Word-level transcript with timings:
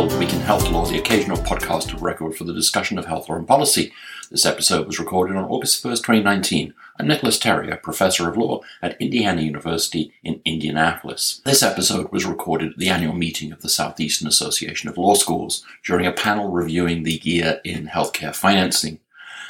Week 0.00 0.32
in 0.32 0.40
Health 0.40 0.70
Law, 0.70 0.86
the 0.86 0.98
occasional 0.98 1.36
podcast 1.36 1.92
of 1.92 2.00
record 2.02 2.34
for 2.34 2.44
the 2.44 2.54
discussion 2.54 2.96
of 2.96 3.04
health 3.04 3.28
law 3.28 3.36
and 3.36 3.46
policy. 3.46 3.92
This 4.30 4.46
episode 4.46 4.86
was 4.86 4.98
recorded 4.98 5.36
on 5.36 5.44
August 5.44 5.84
1st, 5.84 5.98
2019. 5.98 6.72
I'm 6.98 7.06
Nicholas 7.06 7.38
Terry, 7.38 7.70
professor 7.76 8.26
of 8.26 8.38
law 8.38 8.62
at 8.80 8.98
Indiana 8.98 9.42
University 9.42 10.14
in 10.24 10.40
Indianapolis. 10.46 11.42
This 11.44 11.62
episode 11.62 12.10
was 12.10 12.24
recorded 12.24 12.72
at 12.72 12.78
the 12.78 12.88
annual 12.88 13.12
meeting 13.12 13.52
of 13.52 13.60
the 13.60 13.68
Southeastern 13.68 14.26
Association 14.26 14.88
of 14.88 14.96
Law 14.96 15.12
Schools 15.12 15.66
during 15.84 16.06
a 16.06 16.12
panel 16.12 16.48
reviewing 16.48 17.02
the 17.02 17.20
year 17.22 17.60
in 17.62 17.88
healthcare 17.88 18.34
financing. 18.34 19.00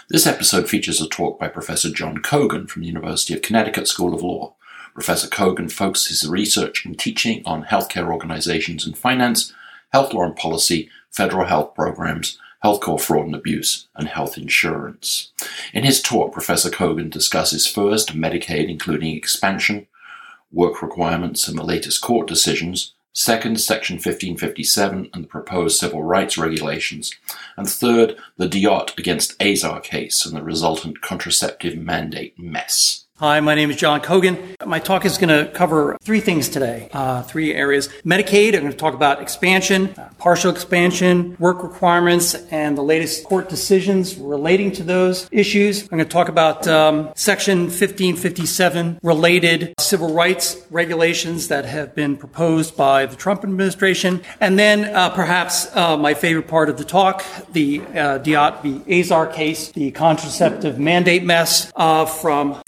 This 0.09 0.27
episode 0.27 0.69
features 0.69 1.01
a 1.01 1.09
talk 1.09 1.39
by 1.39 1.47
Professor 1.47 1.91
John 1.91 2.19
Cogan 2.19 2.67
from 2.67 2.83
the 2.83 2.89
University 2.89 3.35
of 3.35 3.43
Connecticut 3.43 3.87
School 3.87 4.15
of 4.15 4.23
Law. 4.23 4.55
Professor 4.95 5.29
Cogan 5.29 5.69
focuses 5.69 6.23
his 6.23 6.29
research 6.29 6.85
and 6.85 6.99
teaching 6.99 7.41
on 7.47 7.67
healthcare 7.67 8.11
organizations 8.11 8.85
and 8.85 8.99
finance 8.99 9.55
health 9.93 10.13
law 10.13 10.25
and 10.25 10.37
policy, 10.37 10.89
federal 11.11 11.47
health 11.47 11.75
programs, 11.75 12.39
healthcare 12.65 13.01
fraud 13.01 13.27
and 13.27 13.35
abuse, 13.35 13.89
and 13.95 14.09
health 14.09 14.37
insurance. 14.37 15.33
In 15.73 15.85
his 15.85 16.03
talk, 16.03 16.33
Professor 16.33 16.71
Cogan 16.71 17.09
discusses 17.09 17.67
first 17.67 18.15
Medicaid, 18.15 18.69
including 18.69 19.17
expansion, 19.17 19.87
work 20.53 20.83
requirements, 20.83 21.49
and 21.49 21.59
the 21.59 21.65
latest 21.65 22.01
court 22.03 22.27
decisions. 22.27 22.93
Second, 23.13 23.61
Section 23.61 23.97
1557 23.97 25.11
and 25.13 25.25
the 25.25 25.29
proposed 25.29 25.79
civil 25.79 26.05
rights 26.05 26.39
regulations. 26.39 27.13
And 27.57 27.69
third, 27.69 28.17
the 28.37 28.49
DeOtte 28.49 28.97
against 28.99 29.41
Azar 29.43 29.81
case 29.81 30.25
and 30.25 30.37
the 30.37 30.43
resultant 30.43 31.01
contraceptive 31.01 31.77
mandate 31.77 32.39
mess. 32.39 33.07
Hi, 33.21 33.39
my 33.41 33.55
name 33.55 33.69
is 33.69 33.77
John 33.77 34.01
Cogan. 34.01 34.57
My 34.65 34.79
talk 34.79 35.05
is 35.05 35.19
going 35.19 35.29
to 35.29 35.53
cover 35.53 35.99
three 36.01 36.21
things 36.21 36.49
today, 36.49 36.89
uh, 36.95 37.23
three 37.23 37.53
areas. 37.53 37.91
Medicaid, 38.03 38.55
I'm 38.55 38.61
going 38.61 38.73
to 38.73 38.79
talk 38.79 38.95
about 38.95 39.21
expansion, 39.21 39.89
uh, 39.99 40.09
partial 40.17 40.51
expansion, 40.51 41.37
work 41.39 41.63
requirements, 41.63 42.35
and 42.51 42.79
the 42.79 42.83
latest 42.83 43.25
court 43.25 43.51
decisions 43.51 44.17
relating 44.17 44.73
to 44.73 44.83
those 44.83 45.29
issues. 45.31 45.83
I'm 45.83 45.99
going 45.99 46.05
to 46.05 46.11
talk 46.11 46.31
about 46.31 46.67
um, 46.67 47.11
Section 47.15 47.65
1557 47.65 49.01
related 49.03 49.75
civil 49.79 50.15
rights 50.15 50.57
regulations 50.71 51.49
that 51.49 51.67
have 51.67 51.95
been 51.95 52.17
proposed 52.17 52.75
by 52.75 53.05
the 53.05 53.17
Trump 53.17 53.45
administration. 53.45 54.23
And 54.41 54.59
then 54.59 54.95
uh, 54.95 55.11
perhaps 55.11 55.69
uh, 55.77 55.99
my 55.99 56.15
favorite 56.15 56.49
part 56.49 56.71
of 56.71 56.79
the 56.79 56.85
talk, 56.85 57.23
the 57.53 57.81
uh, 57.81 58.19
DeOtte 58.21 58.63
v. 58.63 59.01
Azar 59.01 59.27
case, 59.27 59.73
the 59.73 59.91
contraceptive 59.91 60.79
mandate 60.79 61.23
mess 61.23 61.71
uh, 61.77 62.07
from, 62.07 62.63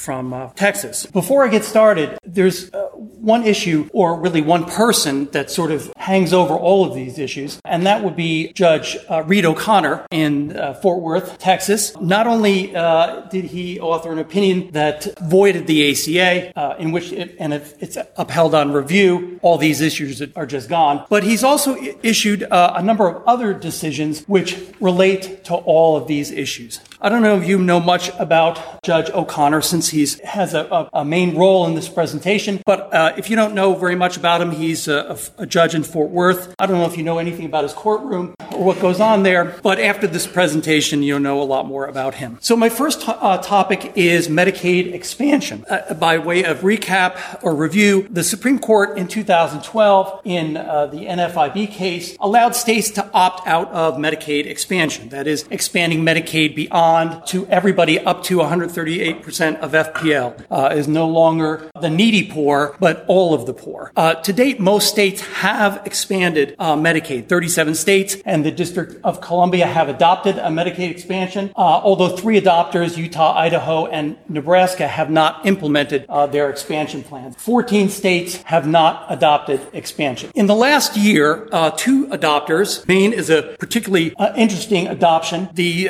from 0.49 0.57
Texas. 0.57 1.07
Before 1.07 1.45
I 1.45 1.49
get 1.49 1.65
started, 1.65 2.19
there's 2.25 2.73
uh, 2.73 2.89
one 2.95 3.45
issue, 3.45 3.89
or 3.93 4.19
really 4.19 4.41
one 4.41 4.65
person, 4.65 5.27
that 5.27 5.51
sort 5.51 5.71
of 5.71 5.93
hangs 5.97 6.33
over 6.33 6.55
all 6.55 6.85
of 6.85 6.95
these 6.95 7.19
issues, 7.19 7.61
and 7.65 7.87
that 7.87 8.03
would 8.03 8.17
be 8.17 8.53
Judge 8.53 8.97
uh, 9.11 9.23
Reed 9.23 9.45
O'Connor 9.45 10.07
in 10.11 10.57
uh, 10.57 10.75
Fort 10.75 11.01
Worth, 11.01 11.39
Texas. 11.39 11.97
Not 12.01 12.27
only 12.27 12.75
uh, 12.75 13.23
did 13.31 13.45
he 13.45 13.79
author 13.81 14.13
an 14.13 14.19
opinion 14.19 14.73
that 14.73 15.07
voided 15.21 15.67
the 15.67 15.91
ACA, 15.91 16.53
uh, 16.59 16.77
in 16.79 16.93
which, 16.93 17.13
it, 17.13 17.37
and 17.39 17.55
if 17.55 17.81
it's 17.83 17.97
upheld 18.17 18.55
on 18.55 18.73
review, 18.73 19.39
all 19.43 19.59
these 19.59 19.81
issues 19.81 20.23
are 20.35 20.47
just 20.47 20.69
gone, 20.69 21.07
but 21.09 21.23
he's 21.23 21.45
also 21.45 21.77
issued 22.03 22.43
uh, 22.45 22.73
a 22.77 22.83
number 22.83 23.09
of 23.09 23.23
other 23.27 23.55
decisions 23.55 24.25
which 24.25 24.59
relate 24.81 25.45
to 25.45 25.55
all 25.55 25.97
of 25.97 26.07
these 26.07 26.31
issues. 26.31 26.81
I 27.05 27.09
don't 27.09 27.23
know 27.23 27.37
if 27.37 27.49
you 27.49 27.59
know 27.59 27.81
much 27.81 28.11
about 28.21 28.81
Judge 28.85 29.11
O'Connor 29.11 29.63
since 29.63 29.89
he 29.89 30.07
has 30.23 30.55
a, 30.55 30.89
a, 30.93 31.05
main 31.05 31.37
role 31.37 31.67
in 31.67 31.75
this 31.75 31.89
presentation, 31.89 32.63
but 32.65 32.95
uh, 32.95 33.13
if 33.17 33.29
you 33.29 33.35
don't 33.35 33.55
know 33.55 33.75
very 33.75 33.97
much 33.97 34.17
about 34.17 34.41
him, 34.41 34.53
he's 34.53 34.87
a, 34.87 35.19
a, 35.37 35.45
judge 35.45 35.75
in 35.75 35.83
Fort 35.83 36.11
Worth. 36.11 36.55
I 36.61 36.67
don't 36.67 36.79
know 36.79 36.87
if 36.87 36.97
you 36.97 37.03
know 37.03 37.19
anything 37.19 37.45
about 37.45 37.65
his 37.65 37.73
courtroom 37.73 38.37
or 38.53 38.63
what 38.63 38.79
goes 38.79 39.01
on 39.01 39.25
there, 39.25 39.57
but 39.65 39.81
after 39.81 40.07
this 40.07 40.29
presentation, 40.29 41.03
you'll 41.03 41.19
know 41.19 41.43
a 41.43 41.45
lot 41.45 41.67
more 41.67 41.87
about 41.87 42.15
him. 42.15 42.39
So 42.41 42.55
my 42.55 42.69
first 42.69 43.01
to- 43.01 43.17
uh, 43.17 43.39
topic 43.39 43.95
is 43.97 44.29
Medicaid 44.29 44.95
expansion. 44.95 45.65
Uh, 45.69 45.95
by 45.95 46.19
way 46.19 46.45
of 46.45 46.61
recap 46.61 47.43
or 47.43 47.53
review, 47.53 48.07
the 48.11 48.23
Supreme 48.23 48.61
Court 48.61 48.97
in 48.97 49.09
2012 49.09 50.21
in 50.23 50.57
uh, 50.57 50.87
the 50.87 51.07
NFIB 51.07 51.69
case 51.73 52.17
allowed 52.21 52.55
states 52.55 52.93
to 52.93 53.11
opt 53.13 53.45
out 53.49 53.73
of 53.73 53.97
Medicaid 53.97 54.47
expansion. 54.47 55.09
That 55.09 55.27
is 55.27 55.45
expanding 55.51 56.03
Medicaid 56.03 56.55
beyond 56.55 56.92
to 57.27 57.47
everybody 57.49 57.99
up 57.99 58.23
to 58.25 58.39
138% 58.39 59.61
of 59.61 59.73
FPL 59.73 60.45
uh, 60.51 60.75
is 60.75 60.87
no 60.87 61.09
longer 61.09 61.71
the 61.81 61.89
needy 61.89 62.31
poor, 62.31 62.77
but 62.79 63.05
all 63.09 63.33
of 63.33 63.47
the 63.47 63.55
poor. 63.55 63.93
Uh, 63.97 64.15
to 64.15 64.33
date, 64.33 64.61
most 64.61 64.89
states 64.89 65.21
have 65.21 65.81
expanded 65.87 66.55
uh, 66.59 66.77
Medicaid. 66.77 67.29
37 67.29 67.75
states 67.75 68.17
and 68.27 68.45
the 68.45 68.51
District 68.51 69.01
of 69.05 69.21
Columbia 69.23 69.67
have 69.67 69.89
adopted 69.89 70.37
a 70.37 70.49
Medicaid 70.49 70.91
expansion, 70.91 71.51
uh, 71.57 71.61
although 71.61 72.15
three 72.15 72.39
adopters, 72.39 72.99
Utah, 72.99 73.33
Idaho, 73.37 73.87
and 73.87 74.17
Nebraska, 74.29 74.87
have 74.87 75.11
not 75.11 75.47
implemented 75.47 76.05
uh, 76.09 76.27
their 76.27 76.51
expansion 76.51 77.03
plans. 77.03 77.37
14 77.37 77.89
states 77.89 78.37
have 78.43 78.67
not 78.67 79.07
adopted 79.09 79.61
expansion. 79.73 80.31
In 80.35 80.47
the 80.47 80.55
last 80.55 80.97
year, 80.97 81.49
uh, 81.53 81.71
two 81.71 82.07
adopters, 82.09 82.87
Maine 82.87 83.15
is 83.15 83.31
a 83.31 83.57
particularly 83.59 84.15
interesting 84.37 84.89
adoption. 84.89 85.49
The 85.55 85.89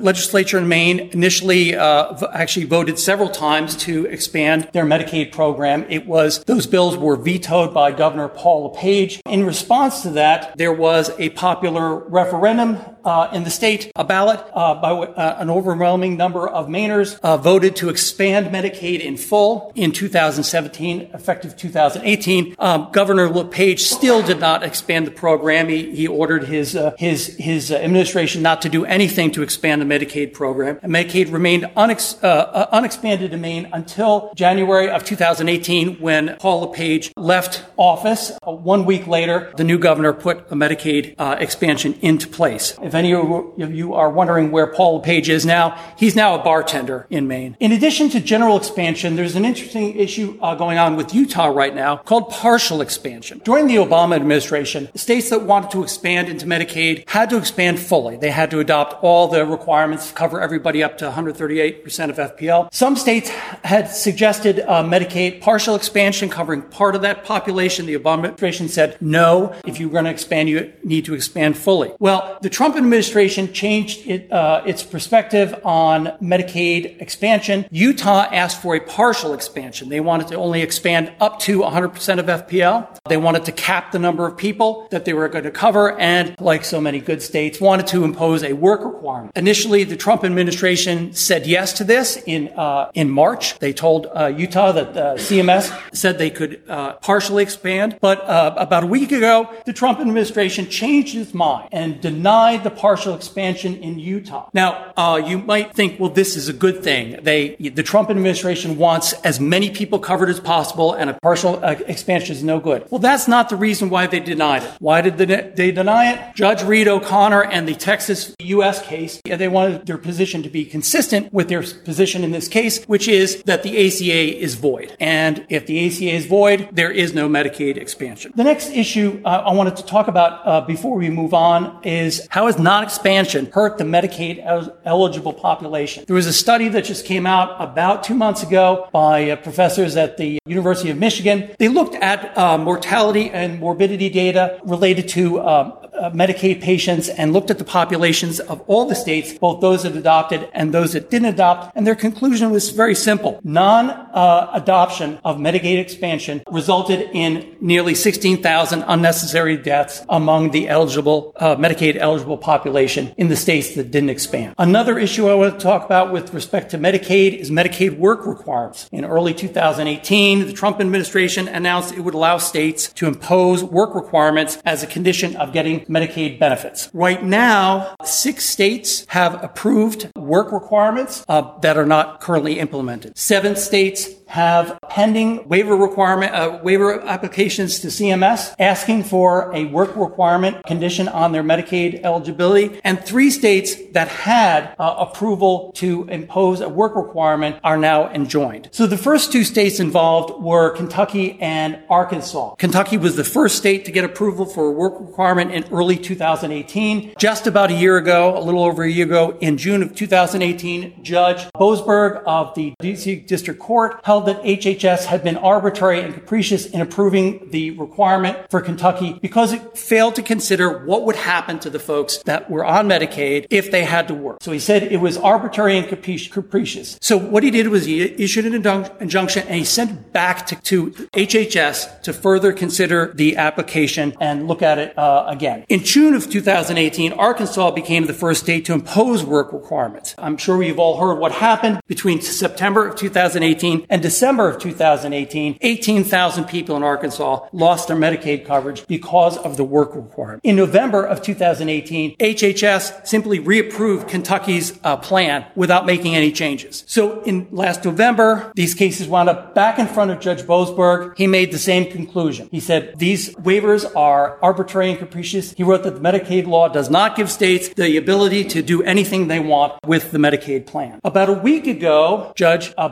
legislature 0.00 0.39
legislature 0.40 0.62
in 0.62 0.68
Maine 0.68 1.00
initially 1.12 1.76
uh, 1.76 2.16
actually 2.32 2.64
voted 2.64 2.98
several 2.98 3.28
times 3.28 3.76
to 3.76 4.06
expand 4.06 4.70
their 4.72 4.86
Medicaid 4.86 5.32
program. 5.32 5.84
It 5.90 6.06
was 6.06 6.42
those 6.44 6.66
bills 6.66 6.96
were 6.96 7.16
vetoed 7.16 7.74
by 7.74 7.92
Governor 7.92 8.28
Paul 8.28 8.70
LePage. 8.70 9.20
In 9.26 9.44
response 9.44 10.00
to 10.00 10.10
that, 10.12 10.56
there 10.56 10.72
was 10.72 11.10
a 11.18 11.28
popular 11.30 11.96
referendum 12.08 12.78
uh, 13.04 13.28
in 13.32 13.44
the 13.44 13.50
state, 13.50 13.90
a 13.96 14.04
ballot 14.04 14.40
uh, 14.52 14.74
by 14.74 14.90
uh, 14.90 15.36
an 15.38 15.50
overwhelming 15.50 16.16
number 16.16 16.48
of 16.48 16.68
Mainers 16.68 17.18
uh, 17.22 17.36
voted 17.36 17.76
to 17.76 17.88
expand 17.88 18.46
Medicaid 18.48 19.00
in 19.00 19.16
full 19.16 19.72
in 19.74 19.92
2017, 19.92 21.10
effective 21.14 21.56
2018. 21.56 22.54
Um, 22.58 22.88
Governor 22.92 23.28
LePage 23.28 23.80
still 23.80 24.22
did 24.22 24.40
not 24.40 24.62
expand 24.62 25.06
the 25.06 25.10
program. 25.10 25.68
He, 25.68 25.94
he 25.94 26.06
ordered 26.06 26.44
his 26.44 26.76
uh, 26.76 26.94
his 26.98 27.36
his 27.38 27.70
administration 27.70 28.42
not 28.42 28.62
to 28.62 28.68
do 28.68 28.84
anything 28.84 29.30
to 29.32 29.42
expand 29.42 29.80
the 29.80 29.86
Medicaid 29.86 30.29
program. 30.32 30.78
And 30.82 30.92
Medicaid 30.92 31.32
remained 31.32 31.64
unex- 31.76 32.22
uh, 32.22 32.26
uh, 32.26 32.68
unexpanded 32.72 33.32
in 33.32 33.40
Maine 33.40 33.68
until 33.72 34.32
January 34.34 34.90
of 34.90 35.04
2018, 35.04 35.96
when 35.96 36.36
Paul 36.38 36.60
LePage 36.62 37.12
left 37.16 37.64
office. 37.76 38.32
Uh, 38.46 38.52
one 38.52 38.84
week 38.84 39.06
later, 39.06 39.52
the 39.56 39.64
new 39.64 39.78
governor 39.78 40.12
put 40.12 40.38
a 40.50 40.54
Medicaid 40.54 41.14
expansion 41.40 41.94
into 42.00 42.28
place. 42.28 42.76
If 42.82 42.94
any 42.94 43.12
of 43.12 43.74
you 43.74 43.94
are 43.94 44.10
wondering 44.10 44.50
where 44.50 44.66
Paul 44.66 45.00
LePage 45.00 45.28
is 45.28 45.46
now, 45.46 45.78
he's 45.96 46.16
now 46.16 46.38
a 46.38 46.42
bartender 46.42 47.06
in 47.10 47.26
Maine. 47.28 47.56
In 47.60 47.72
addition 47.72 48.08
to 48.10 48.20
general 48.20 48.56
expansion, 48.56 49.16
there's 49.16 49.36
an 49.36 49.44
interesting 49.44 49.96
issue 49.96 50.38
uh, 50.40 50.54
going 50.54 50.78
on 50.78 50.96
with 50.96 51.14
Utah 51.14 51.46
right 51.46 51.74
now 51.74 51.96
called 51.98 52.30
partial 52.30 52.80
expansion. 52.80 53.40
During 53.44 53.66
the 53.66 53.76
Obama 53.76 54.16
administration, 54.16 54.88
states 54.94 55.30
that 55.30 55.42
wanted 55.42 55.70
to 55.72 55.82
expand 55.82 56.28
into 56.28 56.46
Medicaid 56.46 57.08
had 57.08 57.30
to 57.30 57.36
expand 57.36 57.78
fully. 57.78 58.16
They 58.16 58.30
had 58.30 58.50
to 58.50 58.60
adopt 58.60 59.02
all 59.02 59.28
the 59.28 59.44
requirements 59.44 60.09
cover 60.14 60.40
everybody 60.40 60.82
up 60.82 60.98
to 60.98 61.10
138% 61.10 62.10
of 62.10 62.36
FPL. 62.36 62.72
Some 62.72 62.96
states 62.96 63.28
had 63.64 63.88
suggested 63.88 64.60
uh, 64.60 64.82
Medicaid 64.82 65.40
partial 65.40 65.74
expansion 65.74 66.28
covering 66.28 66.62
part 66.62 66.94
of 66.94 67.02
that 67.02 67.24
population. 67.24 67.86
The 67.86 67.98
Obama 67.98 68.24
administration 68.24 68.68
said, 68.68 68.96
no, 69.00 69.54
if 69.66 69.78
you're 69.78 69.90
going 69.90 70.04
to 70.04 70.10
expand, 70.10 70.48
you 70.48 70.72
need 70.82 71.04
to 71.06 71.14
expand 71.14 71.56
fully. 71.56 71.92
Well, 71.98 72.38
the 72.42 72.50
Trump 72.50 72.76
administration 72.76 73.52
changed 73.52 74.06
it, 74.06 74.30
uh, 74.32 74.62
its 74.66 74.82
perspective 74.82 75.58
on 75.64 76.06
Medicaid 76.22 77.00
expansion. 77.00 77.66
Utah 77.70 78.26
asked 78.32 78.60
for 78.62 78.74
a 78.74 78.80
partial 78.80 79.34
expansion. 79.34 79.88
They 79.88 80.00
wanted 80.00 80.28
to 80.28 80.36
only 80.36 80.62
expand 80.62 81.12
up 81.20 81.38
to 81.40 81.60
100% 81.60 82.18
of 82.18 82.26
FPL. 82.26 82.98
They 83.08 83.16
wanted 83.16 83.44
to 83.46 83.52
cap 83.52 83.92
the 83.92 83.98
number 83.98 84.26
of 84.26 84.36
people 84.36 84.88
that 84.90 85.04
they 85.04 85.14
were 85.14 85.28
going 85.28 85.44
to 85.44 85.50
cover, 85.50 85.98
and 85.98 86.34
like 86.40 86.64
so 86.64 86.80
many 86.80 87.00
good 87.00 87.22
states, 87.22 87.60
wanted 87.60 87.86
to 87.88 88.04
impose 88.04 88.42
a 88.42 88.52
work 88.52 88.84
requirement. 88.84 89.32
Initially, 89.36 89.84
the 89.84 89.96
Trump 90.00 90.24
administration 90.24 91.12
said 91.12 91.46
yes 91.46 91.74
to 91.74 91.84
this 91.84 92.16
in 92.26 92.48
uh, 92.56 92.90
in 92.94 93.10
March. 93.10 93.58
They 93.58 93.72
told 93.72 94.06
uh, 94.06 94.26
Utah 94.26 94.72
that 94.72 94.96
uh, 94.96 95.14
CMS 95.16 95.70
said 95.94 96.18
they 96.18 96.30
could 96.30 96.62
uh, 96.68 96.94
partially 96.94 97.42
expand, 97.42 97.98
but 98.00 98.20
uh, 98.22 98.54
about 98.56 98.82
a 98.84 98.86
week 98.86 99.12
ago, 99.12 99.48
the 99.66 99.72
Trump 99.72 100.00
administration 100.00 100.68
changed 100.68 101.14
its 101.14 101.34
mind 101.34 101.68
and 101.72 102.00
denied 102.00 102.64
the 102.64 102.70
partial 102.70 103.14
expansion 103.14 103.76
in 103.76 103.98
Utah. 103.98 104.48
Now, 104.54 104.92
uh, 104.96 105.16
you 105.24 105.38
might 105.38 105.74
think, 105.74 106.00
well, 106.00 106.10
this 106.10 106.36
is 106.36 106.48
a 106.48 106.52
good 106.52 106.82
thing. 106.82 107.18
They, 107.22 107.56
the 107.56 107.82
Trump 107.82 108.10
administration 108.10 108.78
wants 108.78 109.12
as 109.24 109.38
many 109.38 109.70
people 109.70 109.98
covered 109.98 110.30
as 110.30 110.40
possible, 110.40 110.94
and 110.94 111.10
a 111.10 111.14
partial 111.14 111.62
expansion 111.62 112.34
is 112.34 112.42
no 112.42 112.58
good. 112.58 112.86
Well, 112.90 113.00
that's 113.00 113.28
not 113.28 113.50
the 113.50 113.56
reason 113.56 113.90
why 113.90 114.06
they 114.06 114.20
denied 114.20 114.62
it. 114.62 114.70
Why 114.78 115.02
did 115.02 115.18
they 115.56 115.70
deny 115.70 116.12
it? 116.12 116.34
Judge 116.34 116.62
Reed 116.62 116.88
O'Connor 116.88 117.44
and 117.44 117.68
the 117.68 117.74
Texas 117.74 118.34
U.S. 118.40 118.80
case, 118.82 119.20
they 119.24 119.48
wanted 119.48 119.89
their 119.90 119.98
position 119.98 120.40
to 120.44 120.48
be 120.48 120.64
consistent 120.64 121.32
with 121.32 121.48
their 121.48 121.64
position 121.90 122.22
in 122.22 122.30
this 122.30 122.46
case, 122.46 122.84
which 122.84 123.08
is 123.08 123.42
that 123.42 123.64
the 123.64 123.72
ACA 123.86 124.22
is 124.46 124.54
void. 124.54 124.96
And 125.00 125.44
if 125.48 125.66
the 125.66 125.84
ACA 125.84 126.10
is 126.14 126.26
void, 126.26 126.68
there 126.70 126.92
is 126.92 127.12
no 127.12 127.28
Medicaid 127.28 127.76
expansion. 127.76 128.32
The 128.36 128.44
next 128.44 128.70
issue 128.70 129.20
uh, 129.24 129.50
I 129.50 129.52
wanted 129.52 129.74
to 129.80 129.84
talk 129.84 130.06
about 130.06 130.46
uh, 130.46 130.60
before 130.60 130.96
we 130.96 131.10
move 131.10 131.34
on 131.34 131.80
is 131.82 132.24
how 132.30 132.46
has 132.46 132.56
non-expansion 132.56 133.50
hurt 133.52 133.78
the 133.78 133.84
Medicaid 133.96 134.36
eligible 134.84 135.32
population? 135.32 136.04
There 136.06 136.14
was 136.14 136.28
a 136.28 136.32
study 136.32 136.68
that 136.68 136.84
just 136.84 137.04
came 137.04 137.26
out 137.26 137.56
about 137.58 138.04
two 138.04 138.14
months 138.14 138.44
ago 138.44 138.88
by 138.92 139.30
uh, 139.30 139.36
professors 139.36 139.96
at 139.96 140.18
the 140.18 140.38
University 140.46 140.90
of 140.90 140.98
Michigan. 140.98 141.50
They 141.58 141.68
looked 141.68 141.96
at 141.96 142.38
uh, 142.38 142.58
mortality 142.58 143.30
and 143.30 143.58
morbidity 143.58 144.08
data 144.08 144.60
related 144.62 145.08
to 145.08 145.40
um, 145.40 145.72
uh, 146.00 146.10
Medicaid 146.10 146.60
patients 146.60 147.08
and 147.08 147.32
looked 147.32 147.50
at 147.50 147.58
the 147.58 147.64
populations 147.64 148.40
of 148.40 148.60
all 148.66 148.86
the 148.86 148.94
states, 148.94 149.34
both 149.34 149.60
those 149.60 149.82
that 149.82 149.94
adopted 149.96 150.48
and 150.52 150.72
those 150.72 150.94
that 150.94 151.10
didn't 151.10 151.28
adopt. 151.28 151.76
And 151.76 151.86
their 151.86 151.94
conclusion 151.94 152.50
was 152.50 152.70
very 152.70 152.94
simple. 152.94 153.40
Non-adoption 153.44 155.20
of 155.24 155.36
Medicaid 155.36 155.78
expansion 155.78 156.42
resulted 156.50 157.10
in 157.12 157.56
nearly 157.60 157.94
16,000 157.94 158.82
unnecessary 158.86 159.56
deaths 159.56 160.02
among 160.08 160.50
the 160.50 160.68
eligible, 160.68 161.32
uh, 161.36 161.56
Medicaid 161.56 161.96
eligible 161.96 162.38
population 162.38 163.14
in 163.16 163.28
the 163.28 163.36
states 163.36 163.74
that 163.74 163.90
didn't 163.90 164.10
expand. 164.10 164.54
Another 164.58 164.98
issue 164.98 165.28
I 165.28 165.34
want 165.34 165.58
to 165.58 165.62
talk 165.62 165.84
about 165.84 166.12
with 166.12 166.32
respect 166.32 166.70
to 166.70 166.78
Medicaid 166.78 167.36
is 167.36 167.50
Medicaid 167.50 167.98
work 167.98 168.26
requirements. 168.26 168.88
In 168.92 169.04
early 169.04 169.34
2018, 169.34 170.46
the 170.46 170.52
Trump 170.52 170.80
administration 170.80 171.48
announced 171.48 171.92
it 171.92 172.00
would 172.00 172.14
allow 172.14 172.38
states 172.38 172.92
to 172.94 173.06
impose 173.06 173.62
work 173.62 173.94
requirements 173.94 174.58
as 174.64 174.82
a 174.82 174.86
condition 174.86 175.36
of 175.36 175.52
getting 175.52 175.84
Medicaid 175.90 176.38
benefits. 176.38 176.88
Right 176.94 177.22
now, 177.22 177.96
six 178.04 178.44
states 178.44 179.04
have 179.08 179.42
approved 179.42 180.08
work 180.16 180.52
requirements 180.52 181.24
uh, 181.28 181.58
that 181.60 181.76
are 181.76 181.84
not 181.84 182.20
currently 182.20 182.60
implemented. 182.60 183.18
Seven 183.18 183.56
states 183.56 184.08
have 184.30 184.78
pending 184.88 185.48
waiver 185.48 185.76
requirement, 185.76 186.32
uh, 186.32 186.60
waiver 186.62 187.00
applications 187.02 187.80
to 187.80 187.88
CMS 187.88 188.54
asking 188.60 189.02
for 189.02 189.52
a 189.54 189.64
work 189.64 189.94
requirement 189.96 190.64
condition 190.66 191.08
on 191.08 191.32
their 191.32 191.42
Medicaid 191.42 192.02
eligibility. 192.04 192.80
And 192.84 193.04
three 193.04 193.30
states 193.30 193.74
that 193.92 194.06
had 194.08 194.74
uh, 194.78 194.94
approval 194.98 195.72
to 195.76 196.04
impose 196.08 196.60
a 196.60 196.68
work 196.68 196.94
requirement 196.94 197.56
are 197.64 197.76
now 197.76 198.08
enjoined. 198.10 198.68
So 198.70 198.86
the 198.86 198.96
first 198.96 199.32
two 199.32 199.42
states 199.42 199.80
involved 199.80 200.40
were 200.40 200.70
Kentucky 200.76 201.36
and 201.40 201.80
Arkansas. 201.88 202.54
Kentucky 202.54 202.96
was 202.98 203.16
the 203.16 203.24
first 203.24 203.56
state 203.56 203.84
to 203.86 203.90
get 203.90 204.04
approval 204.04 204.46
for 204.46 204.66
a 204.68 204.70
work 204.70 204.94
requirement 205.00 205.50
in 205.50 205.64
early 205.72 205.96
2018. 205.96 207.14
Just 207.18 207.48
about 207.48 207.70
a 207.70 207.74
year 207.74 207.96
ago, 207.96 208.38
a 208.38 208.42
little 208.42 208.62
over 208.62 208.84
a 208.84 208.90
year 208.90 209.06
ago, 209.06 209.36
in 209.40 209.56
June 209.56 209.82
of 209.82 209.94
2018, 209.94 211.02
Judge 211.02 211.50
Boasberg 211.54 212.22
of 212.24 212.54
the 212.54 212.74
DC 212.80 213.26
District 213.26 213.58
Court 213.58 213.98
held 214.04 214.19
held 214.20 214.36
that 214.36 214.44
HHS 214.44 215.04
had 215.06 215.22
been 215.22 215.36
arbitrary 215.36 216.00
and 216.00 216.14
capricious 216.14 216.66
in 216.66 216.80
approving 216.80 217.50
the 217.50 217.70
requirement 217.72 218.38
for 218.50 218.60
Kentucky 218.60 219.18
because 219.20 219.52
it 219.52 219.78
failed 219.78 220.14
to 220.16 220.22
consider 220.22 220.84
what 220.84 221.04
would 221.04 221.16
happen 221.16 221.58
to 221.60 221.70
the 221.70 221.78
folks 221.78 222.18
that 222.24 222.50
were 222.50 222.64
on 222.64 222.88
Medicaid 222.88 223.46
if 223.50 223.70
they 223.70 223.84
had 223.84 224.08
to 224.08 224.14
work. 224.14 224.42
So 224.42 224.52
he 224.52 224.58
said 224.58 224.82
it 224.82 225.00
was 225.00 225.16
arbitrary 225.16 225.78
and 225.78 225.88
capricious. 225.88 226.98
So 227.00 227.16
what 227.16 227.42
he 227.42 227.50
did 227.50 227.68
was 227.68 227.84
he 227.84 228.02
issued 228.02 228.46
an 228.46 228.54
injunction 229.00 229.46
and 229.46 229.54
he 229.54 229.64
sent 229.64 230.12
back 230.12 230.46
to, 230.48 230.56
to 230.56 230.90
HHS 231.12 232.02
to 232.02 232.12
further 232.12 232.52
consider 232.52 233.12
the 233.14 233.36
application 233.36 234.14
and 234.20 234.48
look 234.48 234.62
at 234.62 234.78
it 234.78 234.98
uh, 234.98 235.24
again. 235.28 235.64
In 235.68 235.84
June 235.84 236.14
of 236.14 236.30
2018, 236.30 237.12
Arkansas 237.12 237.70
became 237.70 238.06
the 238.06 238.14
first 238.14 238.42
state 238.42 238.64
to 238.66 238.72
impose 238.72 239.24
work 239.24 239.52
requirements. 239.52 240.14
I'm 240.18 240.36
sure 240.36 240.56
we've 240.56 240.78
all 240.78 240.98
heard 240.98 241.18
what 241.18 241.32
happened 241.32 241.80
between 241.86 242.20
September 242.20 242.88
of 242.88 242.96
2018 242.96 243.86
and 243.88 244.02
December 244.10 244.48
of 244.48 244.58
2018, 244.58 245.58
18,000 245.60 246.44
people 246.46 246.76
in 246.76 246.82
Arkansas 246.82 247.46
lost 247.52 247.86
their 247.86 247.96
Medicaid 247.96 248.44
coverage 248.44 248.84
because 248.88 249.38
of 249.38 249.56
the 249.56 249.62
work 249.62 249.94
requirement. 249.94 250.40
In 250.42 250.56
November 250.56 251.04
of 251.04 251.22
2018, 251.22 252.16
HHS 252.16 253.06
simply 253.06 253.38
reapproved 253.38 254.08
Kentucky's 254.08 254.76
uh, 254.82 254.96
plan 254.96 255.46
without 255.54 255.86
making 255.86 256.16
any 256.16 256.32
changes. 256.32 256.82
So 256.88 257.22
in 257.22 257.46
last 257.52 257.84
November, 257.84 258.50
these 258.56 258.74
cases 258.74 259.06
wound 259.06 259.28
up 259.28 259.54
back 259.54 259.78
in 259.78 259.86
front 259.86 260.10
of 260.10 260.18
Judge 260.18 260.42
Boasberg. 260.42 261.16
He 261.16 261.28
made 261.28 261.52
the 261.52 261.58
same 261.58 261.88
conclusion. 261.88 262.48
He 262.50 262.58
said 262.58 262.98
these 262.98 263.32
waivers 263.36 263.84
are 263.94 264.40
arbitrary 264.42 264.90
and 264.90 264.98
capricious. 264.98 265.52
He 265.52 265.62
wrote 265.62 265.84
that 265.84 265.94
the 265.94 266.00
Medicaid 266.00 266.48
law 266.48 266.66
does 266.66 266.90
not 266.90 267.14
give 267.14 267.30
states 267.30 267.68
the 267.68 267.96
ability 267.96 268.42
to 268.46 268.60
do 268.60 268.82
anything 268.82 269.28
they 269.28 269.38
want 269.38 269.74
with 269.86 270.10
the 270.10 270.18
Medicaid 270.18 270.66
plan. 270.66 270.98
About 271.04 271.28
a 271.28 271.34
week 271.34 271.68
ago, 271.68 272.32
Judge 272.34 272.74
uh, 272.76 272.88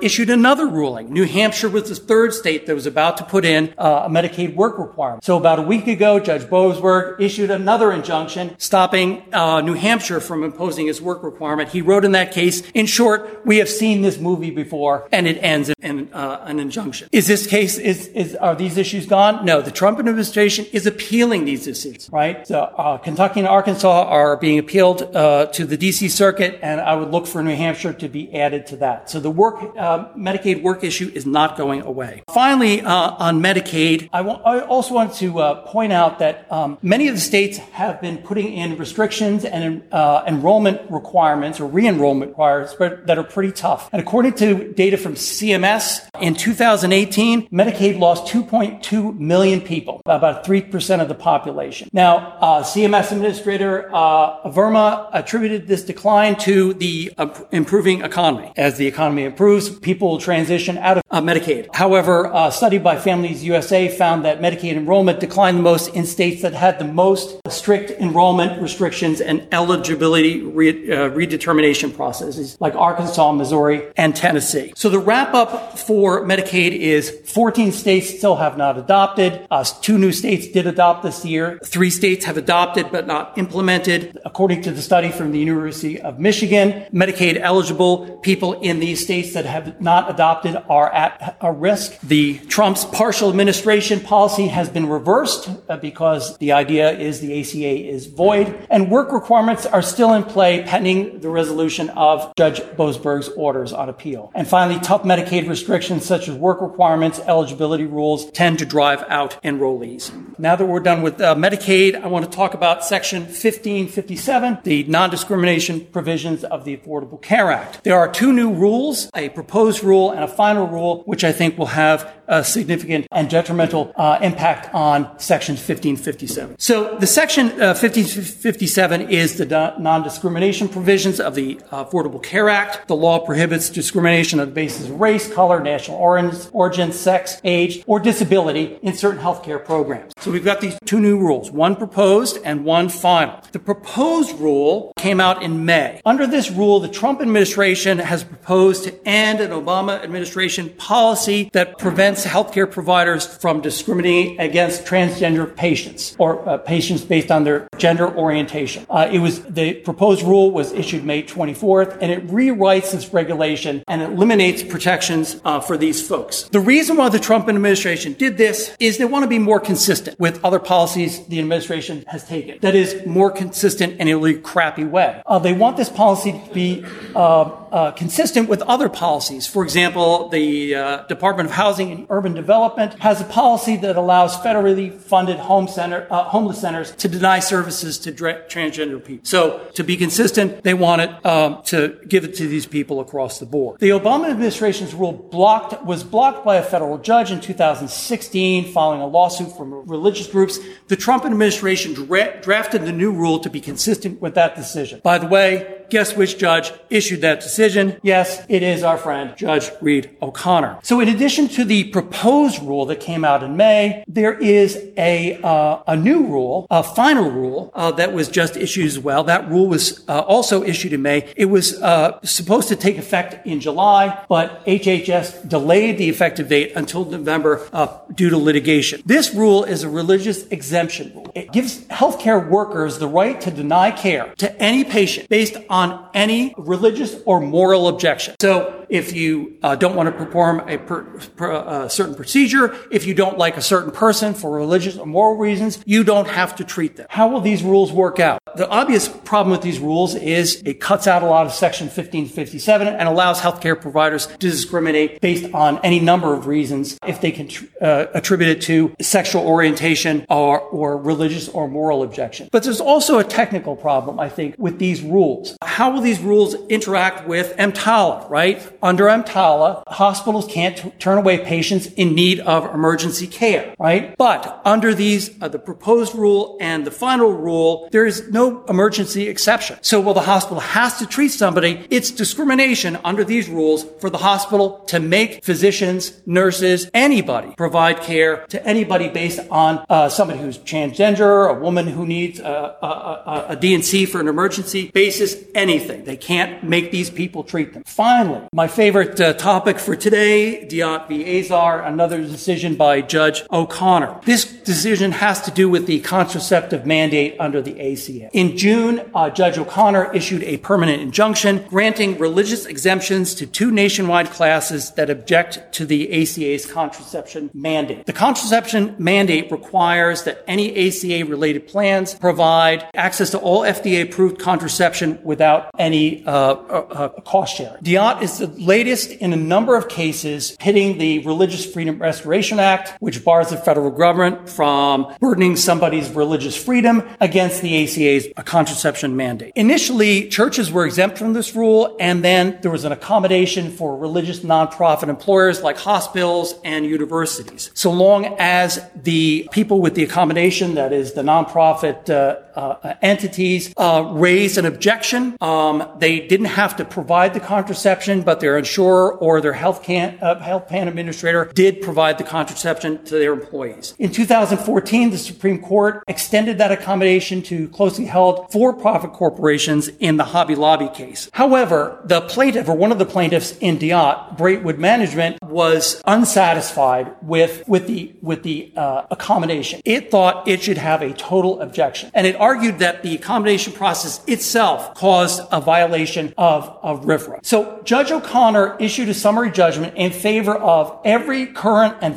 issued 0.00 0.30
another 0.30 0.53
another 0.54 0.72
ruling. 0.72 1.12
New 1.12 1.24
Hampshire 1.24 1.68
was 1.68 1.88
the 1.88 1.96
third 1.96 2.32
state 2.32 2.66
that 2.66 2.74
was 2.76 2.86
about 2.86 3.16
to 3.16 3.24
put 3.24 3.44
in 3.44 3.74
uh, 3.76 4.04
a 4.06 4.08
Medicaid 4.08 4.54
work 4.54 4.78
requirement. 4.78 5.24
So 5.24 5.36
about 5.36 5.58
a 5.58 5.62
week 5.62 5.88
ago, 5.88 6.20
Judge 6.20 6.42
Boasberg 6.42 7.20
issued 7.20 7.50
another 7.50 7.90
injunction 7.90 8.54
stopping 8.58 9.24
uh, 9.34 9.62
New 9.62 9.74
Hampshire 9.74 10.20
from 10.20 10.44
imposing 10.44 10.86
its 10.86 11.00
work 11.00 11.24
requirement. 11.24 11.70
He 11.70 11.82
wrote 11.82 12.04
in 12.04 12.12
that 12.12 12.30
case, 12.30 12.62
in 12.72 12.86
short, 12.86 13.44
we 13.44 13.58
have 13.58 13.68
seen 13.68 14.02
this 14.02 14.18
movie 14.18 14.52
before, 14.52 15.08
and 15.10 15.26
it 15.26 15.42
ends 15.42 15.70
in 15.80 16.12
uh, 16.12 16.44
an 16.44 16.60
injunction. 16.60 17.08
Is 17.10 17.26
this 17.26 17.48
case 17.48 17.76
is, 17.76 18.06
is 18.08 18.36
are 18.36 18.54
these 18.54 18.78
issues 18.78 19.06
gone? 19.06 19.44
No, 19.44 19.60
the 19.60 19.72
Trump 19.72 19.98
administration 19.98 20.66
is 20.72 20.86
appealing 20.86 21.46
these 21.46 21.64
decisions. 21.64 22.08
Right? 22.12 22.46
So 22.46 22.60
uh, 22.60 22.98
Kentucky 22.98 23.40
and 23.40 23.48
Arkansas 23.48 24.04
are 24.04 24.36
being 24.36 24.60
appealed 24.60 25.02
uh, 25.02 25.46
to 25.46 25.66
the 25.66 25.76
D.C. 25.76 26.08
Circuit, 26.08 26.60
and 26.62 26.80
I 26.80 26.94
would 26.94 27.10
look 27.10 27.26
for 27.26 27.42
New 27.42 27.56
Hampshire 27.56 27.92
to 27.94 28.08
be 28.08 28.32
added 28.32 28.68
to 28.68 28.76
that. 28.76 29.10
So 29.10 29.18
the 29.18 29.32
work 29.32 29.56
uh, 29.76 30.12
Medicaid 30.16 30.43
Medicaid 30.44 30.62
work 30.62 30.84
issue 30.84 31.10
is 31.14 31.26
not 31.26 31.56
going 31.56 31.82
away. 31.82 32.22
Finally, 32.32 32.82
uh, 32.82 32.92
on 33.18 33.40
Medicaid, 33.40 34.08
I, 34.12 34.60
also 34.60 34.94
want 34.94 35.14
to 35.14 35.38
uh, 35.38 35.66
point 35.66 35.92
out 35.92 36.18
that 36.18 36.50
um, 36.52 36.78
many 36.82 37.08
of 37.08 37.14
the 37.14 37.20
states 37.20 37.58
have 37.58 38.00
been 38.00 38.18
putting 38.18 38.52
in 38.52 38.76
restrictions 38.76 39.44
and 39.44 39.82
uh, 39.92 40.24
enrollment 40.26 40.90
requirements 40.90 41.60
or 41.60 41.66
re-enrollment 41.66 42.30
requirements 42.30 42.74
that 42.78 43.18
are 43.18 43.24
pretty 43.24 43.52
tough. 43.52 43.88
And 43.92 44.02
according 44.02 44.34
to 44.34 44.72
data 44.72 44.96
from 44.96 45.14
CMS, 45.14 46.08
in 46.20 46.34
2018, 46.34 47.48
Medicaid 47.48 47.98
lost 47.98 48.32
2.2 48.32 49.18
million 49.18 49.60
people, 49.60 50.00
about 50.06 50.44
3% 50.44 51.00
of 51.00 51.08
the 51.08 51.14
population. 51.14 51.88
Now, 51.92 52.36
uh, 52.40 52.62
CMS 52.62 53.12
Administrator 53.12 53.90
uh, 53.94 54.50
Verma 54.50 55.08
attributed 55.12 55.66
this 55.66 55.82
decline 55.82 56.36
to 56.40 56.74
the 56.74 57.12
uh, 57.16 57.28
improving 57.50 58.02
economy. 58.02 58.52
As 58.56 58.76
the 58.76 58.86
economy 58.86 59.24
improves, 59.24 59.70
people 59.70 60.18
transition 60.24 60.78
out 60.78 60.96
of 60.96 61.02
uh, 61.10 61.20
Medicaid. 61.20 61.68
However, 61.74 62.30
a 62.32 62.50
study 62.50 62.78
by 62.78 62.98
Families 62.98 63.44
USA 63.44 63.88
found 63.88 64.24
that 64.24 64.40
Medicaid 64.40 64.76
enrollment 64.76 65.20
declined 65.20 65.58
the 65.58 65.62
most 65.62 65.94
in 65.94 66.06
states 66.06 66.42
that 66.42 66.54
had 66.54 66.78
the 66.78 66.84
most 66.84 67.40
strict 67.48 67.90
enrollment 67.90 68.60
restrictions 68.60 69.20
and 69.20 69.46
eligibility 69.52 70.40
re- 70.42 70.92
uh, 70.92 71.10
redetermination 71.10 71.94
processes, 71.94 72.56
like 72.60 72.74
Arkansas, 72.74 73.32
Missouri, 73.32 73.92
and 73.96 74.16
Tennessee. 74.16 74.72
So 74.74 74.88
the 74.88 74.98
wrap 74.98 75.34
up 75.34 75.78
for 75.78 76.24
Medicaid 76.24 76.72
is 76.72 77.10
14 77.26 77.72
states 77.72 78.18
still 78.18 78.36
have 78.36 78.56
not 78.56 78.78
adopted. 78.78 79.46
Uh, 79.50 79.62
two 79.82 79.98
new 79.98 80.12
states 80.12 80.48
did 80.48 80.66
adopt 80.66 81.02
this 81.02 81.24
year. 81.24 81.58
Three 81.64 81.90
states 81.90 82.24
have 82.24 82.36
adopted 82.36 82.90
but 82.90 83.06
not 83.06 83.36
implemented. 83.36 84.18
According 84.24 84.62
to 84.62 84.72
the 84.72 84.82
study 84.82 85.10
from 85.10 85.32
the 85.32 85.38
University 85.38 86.00
of 86.00 86.18
Michigan, 86.18 86.86
Medicaid 86.92 87.38
eligible 87.38 88.18
people 88.18 88.54
in 88.54 88.80
these 88.80 89.02
states 89.02 89.34
that 89.34 89.44
have 89.44 89.80
not 89.80 90.13
adopted 90.14 90.56
are 90.68 90.92
at 90.92 91.36
a 91.40 91.52
risk. 91.52 92.00
The 92.00 92.38
Trump's 92.48 92.84
partial 92.84 93.28
administration 93.28 94.00
policy 94.00 94.46
has 94.48 94.68
been 94.68 94.88
reversed 94.88 95.50
uh, 95.68 95.76
because 95.76 96.38
the 96.38 96.52
idea 96.52 96.90
is 96.92 97.20
the 97.20 97.40
ACA 97.40 97.88
is 97.88 98.06
void 98.06 98.66
and 98.70 98.90
work 98.90 99.12
requirements 99.12 99.66
are 99.66 99.82
still 99.82 100.14
in 100.14 100.22
play 100.22 100.62
pending 100.62 101.20
the 101.20 101.28
resolution 101.28 101.90
of 101.90 102.32
Judge 102.36 102.60
Boasberg's 102.60 103.28
orders 103.30 103.72
on 103.72 103.88
appeal. 103.88 104.30
And 104.34 104.46
finally, 104.46 104.80
tough 104.80 105.02
Medicaid 105.02 105.48
restrictions 105.48 106.04
such 106.04 106.28
as 106.28 106.36
work 106.36 106.60
requirements, 106.60 107.18
eligibility 107.20 107.84
rules 107.84 108.30
tend 108.30 108.58
to 108.60 108.66
drive 108.66 109.04
out 109.08 109.38
enrollees. 109.42 110.12
Now 110.38 110.56
that 110.56 110.66
we're 110.66 110.80
done 110.80 111.02
with 111.02 111.20
uh, 111.20 111.34
Medicaid, 111.34 112.00
I 112.00 112.06
want 112.06 112.24
to 112.24 112.30
talk 112.30 112.54
about 112.54 112.84
Section 112.84 113.22
1557, 113.22 114.58
the 114.64 114.84
non-discrimination 114.84 115.86
provisions 115.86 116.44
of 116.44 116.64
the 116.64 116.76
Affordable 116.76 117.20
Care 117.20 117.50
Act. 117.50 117.84
There 117.84 117.98
are 117.98 118.10
two 118.10 118.32
new 118.32 118.52
rules, 118.52 119.10
a 119.14 119.28
proposed 119.30 119.82
rule 119.82 120.03
and 120.12 120.24
a 120.24 120.28
final 120.28 120.66
rule, 120.66 121.02
which 121.04 121.24
I 121.24 121.32
think 121.32 121.58
will 121.58 121.66
have 121.66 122.10
a 122.28 122.44
significant 122.44 123.06
and 123.10 123.28
detrimental 123.28 123.92
uh, 123.96 124.18
impact 124.22 124.74
on 124.74 125.18
Section 125.18 125.54
1557. 125.54 126.56
So 126.58 126.96
the 126.98 127.06
Section 127.06 127.48
uh, 127.52 127.74
1557 127.74 129.10
is 129.10 129.38
the 129.38 129.74
non-discrimination 129.78 130.68
provisions 130.68 131.20
of 131.20 131.34
the 131.34 131.60
uh, 131.70 131.84
Affordable 131.84 132.22
Care 132.22 132.48
Act. 132.48 132.88
The 132.88 132.96
law 132.96 133.24
prohibits 133.24 133.70
discrimination 133.70 134.40
on 134.40 134.48
the 134.48 134.54
basis 134.54 134.88
of 134.88 135.00
race, 135.00 135.32
color, 135.32 135.60
national 135.60 135.98
origin, 135.98 136.92
sex, 136.92 137.40
age, 137.44 137.82
or 137.86 138.00
disability 138.00 138.78
in 138.82 138.94
certain 138.94 139.20
healthcare 139.20 139.64
programs. 139.64 140.12
So 140.18 140.30
we've 140.30 140.44
got 140.44 140.60
these 140.60 140.78
two 140.84 141.00
new 141.00 141.18
rules, 141.18 141.50
one 141.50 141.76
proposed 141.76 142.38
and 142.44 142.64
one 142.64 142.88
final. 142.88 143.40
The 143.52 143.58
proposed 143.58 144.38
rule 144.38 144.92
came 144.96 145.20
out 145.20 145.42
in 145.42 145.64
May. 145.64 146.00
Under 146.04 146.26
this 146.26 146.50
rule, 146.50 146.80
the 146.80 146.88
Trump 146.88 147.20
administration 147.20 147.98
has 147.98 148.24
proposed 148.24 148.84
to 148.84 149.08
end 149.08 149.40
an 149.40 149.50
Obama 149.50 150.02
administration 150.02 150.70
policy 150.70 151.50
that 151.52 151.78
prevents 151.78 152.13
healthcare 152.22 152.70
providers 152.70 153.26
from 153.26 153.62
discriminating 153.62 154.38
against 154.38 154.84
transgender 154.84 155.56
patients 155.56 156.14
or 156.18 156.46
uh, 156.46 156.58
patients 156.58 157.02
based 157.02 157.30
on 157.30 157.44
their 157.44 157.66
gender 157.78 158.14
orientation. 158.14 158.86
Uh, 158.90 159.08
it 159.10 159.18
was 159.18 159.42
the 159.44 159.74
proposed 159.74 160.22
rule 160.22 160.50
was 160.50 160.72
issued 160.72 161.04
May 161.04 161.22
24th, 161.22 161.98
and 162.00 162.12
it 162.12 162.26
rewrites 162.26 162.92
this 162.92 163.12
regulation 163.12 163.82
and 163.88 164.02
eliminates 164.02 164.62
protections 164.62 165.40
uh, 165.44 165.60
for 165.60 165.76
these 165.76 166.06
folks. 166.06 166.44
The 166.44 166.60
reason 166.60 166.96
why 166.96 167.08
the 167.08 167.18
Trump 167.18 167.48
administration 167.48 168.12
did 168.12 168.36
this 168.36 168.76
is 168.78 168.98
they 168.98 169.04
want 169.04 169.24
to 169.24 169.28
be 169.28 169.38
more 169.38 169.60
consistent 169.60 170.18
with 170.20 170.44
other 170.44 170.58
policies 170.58 171.26
the 171.26 171.38
administration 171.38 172.04
has 172.08 172.26
taken. 172.26 172.58
That 172.60 172.74
is 172.74 173.06
more 173.06 173.30
consistent 173.30 174.00
in 174.00 174.08
a 174.08 174.14
really 174.14 174.34
crappy 174.34 174.84
way. 174.84 175.22
Uh, 175.26 175.38
they 175.38 175.52
want 175.52 175.76
this 175.76 175.88
policy 175.88 176.32
to 176.32 176.54
be 176.54 176.84
uh, 177.14 177.18
uh, 177.18 177.90
consistent 177.92 178.48
with 178.48 178.62
other 178.62 178.88
policies. 178.88 179.46
For 179.46 179.64
example, 179.64 180.28
the 180.28 181.04
Department 181.08 181.48
of 181.48 181.54
Housing 181.54 181.92
and 181.92 182.03
Urban 182.10 182.34
Development 182.34 182.92
has 183.00 183.20
a 183.20 183.24
policy 183.24 183.76
that 183.78 183.96
allows 183.96 184.36
federally 184.36 184.92
funded 184.92 185.38
home 185.38 185.68
center, 185.68 186.06
uh, 186.10 186.24
homeless 186.24 186.60
centers 186.60 186.92
to 186.96 187.08
deny 187.08 187.38
services 187.38 187.98
to 187.98 188.12
dra- 188.12 188.42
transgender 188.48 189.04
people. 189.04 189.24
So, 189.24 189.60
to 189.74 189.84
be 189.84 189.96
consistent, 189.96 190.62
they 190.62 190.74
want 190.74 191.02
it 191.02 191.26
um, 191.26 191.62
to 191.64 191.98
give 192.08 192.24
it 192.24 192.34
to 192.36 192.48
these 192.48 192.66
people 192.66 193.00
across 193.00 193.38
the 193.38 193.46
board. 193.46 193.80
The 193.80 193.90
Obama 193.90 194.30
administration's 194.30 194.94
rule 194.94 195.12
blocked 195.12 195.84
was 195.84 196.04
blocked 196.04 196.44
by 196.44 196.56
a 196.56 196.62
federal 196.62 196.98
judge 196.98 197.30
in 197.30 197.40
2016 197.40 198.72
following 198.72 199.00
a 199.00 199.06
lawsuit 199.06 199.56
from 199.56 199.86
religious 199.88 200.26
groups. 200.26 200.58
The 200.88 200.96
Trump 200.96 201.24
administration 201.24 201.94
dra- 201.94 202.40
drafted 202.40 202.84
the 202.84 202.92
new 202.92 203.12
rule 203.12 203.38
to 203.40 203.50
be 203.50 203.60
consistent 203.60 204.20
with 204.20 204.34
that 204.34 204.56
decision. 204.56 205.00
By 205.02 205.18
the 205.18 205.26
way, 205.26 205.83
guess 205.94 206.16
which 206.16 206.38
judge 206.38 206.72
issued 206.90 207.20
that 207.20 207.40
decision? 207.40 208.00
Yes, 208.02 208.44
it 208.48 208.64
is 208.64 208.82
our 208.82 208.98
friend, 208.98 209.32
Judge 209.36 209.70
Reed 209.80 210.10
O'Connor. 210.20 210.80
So 210.82 210.98
in 210.98 211.08
addition 211.08 211.46
to 211.50 211.64
the 211.64 211.84
proposed 211.84 212.60
rule 212.60 212.84
that 212.86 212.98
came 212.98 213.24
out 213.24 213.44
in 213.44 213.56
May, 213.56 214.02
there 214.08 214.34
is 214.34 214.76
a, 214.98 215.40
uh, 215.42 215.84
a 215.86 215.96
new 215.96 216.26
rule, 216.26 216.66
a 216.68 216.82
final 216.82 217.30
rule, 217.30 217.70
uh, 217.74 217.92
that 217.92 218.12
was 218.12 218.28
just 218.28 218.56
issued 218.56 218.86
as 218.86 218.98
well. 218.98 219.22
That 219.22 219.48
rule 219.48 219.68
was 219.68 220.04
uh, 220.08 220.22
also 220.22 220.64
issued 220.64 220.92
in 220.92 221.02
May. 221.02 221.32
It 221.36 221.44
was 221.44 221.80
uh, 221.80 222.18
supposed 222.24 222.66
to 222.70 222.76
take 222.76 222.98
effect 222.98 223.46
in 223.46 223.60
July, 223.60 224.24
but 224.28 224.66
HHS 224.66 225.48
delayed 225.48 225.96
the 225.98 226.08
effective 226.08 226.48
date 226.48 226.72
until 226.74 227.04
November 227.04 227.68
uh, 227.72 227.98
due 228.12 228.30
to 228.30 228.36
litigation. 228.36 229.00
This 229.06 229.32
rule 229.32 229.62
is 229.62 229.84
a 229.84 229.88
religious 229.88 230.44
exemption 230.48 231.12
rule. 231.14 231.30
It 231.36 231.52
gives 231.52 231.82
healthcare 231.86 232.48
workers 232.48 232.98
the 232.98 233.06
right 233.06 233.40
to 233.42 233.52
deny 233.52 233.92
care 233.92 234.34
to 234.38 234.60
any 234.60 234.82
patient 234.82 235.28
based 235.28 235.56
on 235.70 235.83
any 236.14 236.54
religious 236.56 237.16
or 237.24 237.40
moral 237.40 237.88
objection. 237.88 238.34
So 238.40 238.83
if 238.94 239.12
you 239.12 239.58
uh, 239.64 239.74
don't 239.74 239.96
want 239.96 240.06
to 240.06 240.24
perform 240.24 240.60
a, 240.68 240.78
per, 240.78 241.02
per, 241.36 241.84
a 241.84 241.90
certain 241.90 242.14
procedure, 242.14 242.76
if 242.92 243.06
you 243.06 243.12
don't 243.12 243.36
like 243.36 243.56
a 243.56 243.60
certain 243.60 243.90
person 243.90 244.34
for 244.34 244.52
religious 244.52 244.96
or 244.96 245.04
moral 245.04 245.36
reasons, 245.36 245.82
you 245.84 246.04
don't 246.04 246.28
have 246.28 246.54
to 246.54 246.64
treat 246.64 246.94
them. 246.94 247.08
How 247.10 247.26
will 247.26 247.40
these 247.40 247.64
rules 247.64 247.90
work 247.92 248.20
out? 248.20 248.38
The 248.56 248.68
obvious 248.68 249.08
problem 249.08 249.50
with 249.50 249.62
these 249.62 249.80
rules 249.80 250.14
is 250.14 250.62
it 250.64 250.78
cuts 250.78 251.08
out 251.08 251.24
a 251.24 251.26
lot 251.26 251.44
of 251.44 251.52
Section 251.52 251.86
1557 251.86 252.86
and 252.86 253.08
allows 253.08 253.40
healthcare 253.40 253.78
providers 253.78 254.28
to 254.28 254.36
discriminate 254.36 255.20
based 255.20 255.52
on 255.52 255.80
any 255.82 255.98
number 255.98 256.32
of 256.32 256.46
reasons 256.46 256.96
if 257.04 257.20
they 257.20 257.32
can 257.32 257.50
uh, 257.80 258.06
attribute 258.14 258.50
it 258.50 258.62
to 258.62 258.94
sexual 259.00 259.44
orientation 259.44 260.24
or, 260.30 260.60
or 260.60 260.96
religious 260.98 261.48
or 261.48 261.66
moral 261.66 262.04
objection. 262.04 262.48
But 262.52 262.62
there's 262.62 262.80
also 262.80 263.18
a 263.18 263.24
technical 263.24 263.74
problem, 263.74 264.20
I 264.20 264.28
think, 264.28 264.54
with 264.56 264.78
these 264.78 265.02
rules. 265.02 265.56
How 265.60 265.90
will 265.90 266.00
these 266.00 266.20
rules 266.20 266.54
interact 266.68 267.26
with 267.26 267.56
EMTALA, 267.56 268.30
right? 268.30 268.62
Under 268.84 269.06
EMTALA, 269.06 269.84
hospitals 269.88 270.46
can't 270.46 270.76
t- 270.76 270.90
turn 270.98 271.16
away 271.16 271.38
patients 271.38 271.86
in 271.94 272.14
need 272.14 272.40
of 272.40 272.66
emergency 272.74 273.26
care, 273.26 273.74
right? 273.78 274.14
But 274.18 274.60
under 274.62 274.94
these, 274.94 275.30
uh, 275.40 275.48
the 275.48 275.58
proposed 275.58 276.14
rule 276.14 276.58
and 276.60 276.86
the 276.86 276.90
final 276.90 277.32
rule, 277.32 277.88
there 277.92 278.04
is 278.04 278.30
no 278.30 278.62
emergency 278.66 279.26
exception. 279.26 279.78
So 279.80 280.02
while 280.02 280.12
the 280.12 280.20
hospital 280.20 280.60
has 280.60 280.98
to 280.98 281.06
treat 281.06 281.30
somebody, 281.30 281.86
it's 281.88 282.10
discrimination 282.10 282.98
under 283.04 283.24
these 283.24 283.48
rules 283.48 283.86
for 284.00 284.10
the 284.10 284.18
hospital 284.18 284.80
to 284.88 285.00
make 285.00 285.42
physicians, 285.42 286.20
nurses, 286.26 286.90
anybody 286.92 287.54
provide 287.56 288.02
care 288.02 288.44
to 288.48 288.62
anybody 288.66 289.08
based 289.08 289.40
on 289.50 289.82
uh, 289.88 290.10
somebody 290.10 290.40
who's 290.40 290.58
transgender, 290.58 291.48
a 291.48 291.58
woman 291.58 291.86
who 291.86 292.06
needs 292.06 292.38
a, 292.38 292.76
a, 292.82 292.86
a, 292.86 293.46
a 293.52 293.56
D&C 293.56 294.04
for 294.04 294.20
an 294.20 294.28
emergency 294.28 294.90
basis, 294.90 295.42
anything. 295.54 296.04
They 296.04 296.18
can't 296.18 296.62
make 296.62 296.90
these 296.90 297.08
people 297.08 297.44
treat 297.44 297.72
them. 297.72 297.82
Finally, 297.86 298.46
my 298.52 298.68
favorite 298.74 299.20
uh, 299.20 299.32
topic 299.34 299.78
for 299.78 299.94
today, 299.94 300.66
DeOtte 300.68 301.06
v. 301.06 301.38
Azar, 301.38 301.84
another 301.84 302.20
decision 302.20 302.74
by 302.74 303.00
Judge 303.00 303.44
O'Connor. 303.52 304.20
This 304.24 304.44
decision 304.44 305.12
has 305.12 305.40
to 305.42 305.52
do 305.52 305.68
with 305.68 305.86
the 305.86 306.00
contraceptive 306.00 306.84
mandate 306.84 307.36
under 307.38 307.62
the 307.62 307.72
ACA. 307.80 308.30
In 308.32 308.56
June, 308.56 309.08
uh, 309.14 309.30
Judge 309.30 309.58
O'Connor 309.58 310.12
issued 310.12 310.42
a 310.42 310.56
permanent 310.56 311.02
injunction 311.02 311.64
granting 311.68 312.18
religious 312.18 312.66
exemptions 312.66 313.34
to 313.36 313.46
two 313.46 313.70
nationwide 313.70 314.30
classes 314.30 314.90
that 314.92 315.08
object 315.08 315.72
to 315.74 315.86
the 315.86 316.10
ACA's 316.10 316.66
contraception 316.66 317.50
mandate. 317.54 318.06
The 318.06 318.12
contraception 318.12 318.96
mandate 318.98 319.52
requires 319.52 320.24
that 320.24 320.42
any 320.48 320.88
ACA 320.88 321.24
related 321.30 321.68
plans 321.68 322.14
provide 322.14 322.88
access 322.94 323.30
to 323.30 323.38
all 323.38 323.60
FDA 323.60 324.02
approved 324.02 324.40
contraception 324.40 325.20
without 325.22 325.70
any 325.78 326.26
uh, 326.26 326.30
uh, 326.30 327.10
uh 327.14 327.20
cost 327.20 327.56
sharing. 327.56 327.80
DeOtte 327.84 328.22
is 328.22 328.38
the 328.38 328.63
latest 328.64 329.10
in 329.10 329.32
a 329.32 329.36
number 329.36 329.76
of 329.76 329.88
cases 329.88 330.56
hitting 330.60 330.98
the 330.98 331.20
Religious 331.20 331.64
Freedom 331.70 331.98
Restoration 331.98 332.58
Act, 332.58 332.94
which 333.00 333.24
bars 333.24 333.50
the 333.50 333.56
federal 333.56 333.90
government 333.90 334.48
from 334.48 335.14
burdening 335.20 335.56
somebody's 335.56 336.10
religious 336.10 336.56
freedom 336.56 337.02
against 337.20 337.62
the 337.62 337.84
ACA's 337.84 338.26
contraception 338.44 339.16
mandate. 339.16 339.52
Initially, 339.54 340.28
churches 340.28 340.70
were 340.70 340.86
exempt 340.86 341.18
from 341.18 341.32
this 341.32 341.54
rule, 341.54 341.96
and 342.00 342.24
then 342.24 342.58
there 342.62 342.70
was 342.70 342.84
an 342.84 342.92
accommodation 342.92 343.70
for 343.70 343.96
religious 343.96 344.40
nonprofit 344.40 345.08
employers 345.08 345.62
like 345.62 345.76
hospitals 345.78 346.54
and 346.64 346.86
universities. 346.86 347.70
So 347.74 347.90
long 347.90 348.36
as 348.38 348.80
the 348.94 349.48
people 349.52 349.80
with 349.80 349.94
the 349.94 350.04
accommodation, 350.04 350.74
that 350.74 350.92
is 350.92 351.12
the 351.12 351.22
nonprofit 351.22 352.10
uh, 352.10 352.40
uh, 352.56 352.94
entities, 353.02 353.72
uh, 353.76 354.10
raised 354.14 354.58
an 354.58 354.66
objection, 354.66 355.36
um, 355.40 355.86
they 355.98 356.20
didn't 356.20 356.46
have 356.46 356.76
to 356.76 356.84
provide 356.84 357.34
the 357.34 357.40
contraception, 357.40 358.22
but 358.22 358.40
their 358.40 358.56
insurer 358.58 359.12
or 359.14 359.40
their 359.40 359.52
health, 359.52 359.82
can, 359.82 360.18
uh, 360.20 360.38
health 360.40 360.68
plan 360.68 360.88
administrator 360.88 361.50
did 361.54 361.82
provide 361.82 362.18
the 362.18 362.24
contraception 362.24 363.02
to 363.04 363.18
their 363.18 363.32
employees. 363.32 363.94
In 363.98 364.10
2014, 364.10 365.10
the 365.10 365.18
Supreme 365.18 365.60
Court 365.60 366.02
extended 366.08 366.58
that 366.58 366.72
accommodation 366.72 367.42
to 367.42 367.68
closely 367.68 368.04
held 368.04 368.50
for-profit 368.52 369.12
corporations 369.12 369.88
in 370.00 370.16
the 370.16 370.24
Hobby 370.24 370.54
Lobby 370.54 370.88
case. 370.88 371.30
However, 371.32 372.00
the 372.04 372.20
plaintiff 372.22 372.68
or 372.68 372.76
one 372.76 372.92
of 372.92 372.98
the 372.98 373.06
plaintiffs 373.06 373.56
in 373.58 373.78
DeOtte, 373.78 374.36
Braidwood 374.36 374.78
Management, 374.78 375.42
was 375.42 376.02
unsatisfied 376.06 377.14
with, 377.22 377.66
with 377.68 377.86
the, 377.86 378.14
with 378.22 378.42
the 378.42 378.72
uh, 378.76 379.04
accommodation. 379.10 379.80
It 379.84 380.10
thought 380.10 380.46
it 380.48 380.62
should 380.62 380.78
have 380.78 381.02
a 381.02 381.12
total 381.12 381.60
objection. 381.60 382.10
And 382.14 382.26
it 382.26 382.36
argued 382.44 382.78
that 382.80 383.02
the 383.02 383.14
accommodation 383.14 383.72
process 383.72 384.22
itself 384.26 384.94
caused 384.94 385.40
a 385.50 385.60
violation 385.62 386.34
of, 386.36 386.78
of 386.82 387.00
RFRA. 387.06 387.38
So 387.42 387.80
Judge 387.84 388.10
O'Connor 388.12 388.76
issued 388.78 389.08
a 389.08 389.14
summary 389.14 389.50
judgment 389.50 389.96
in 389.96 390.12
favor 390.12 390.54
of 390.54 391.00
every 391.06 391.46
current 391.46 391.96
and 392.02 392.12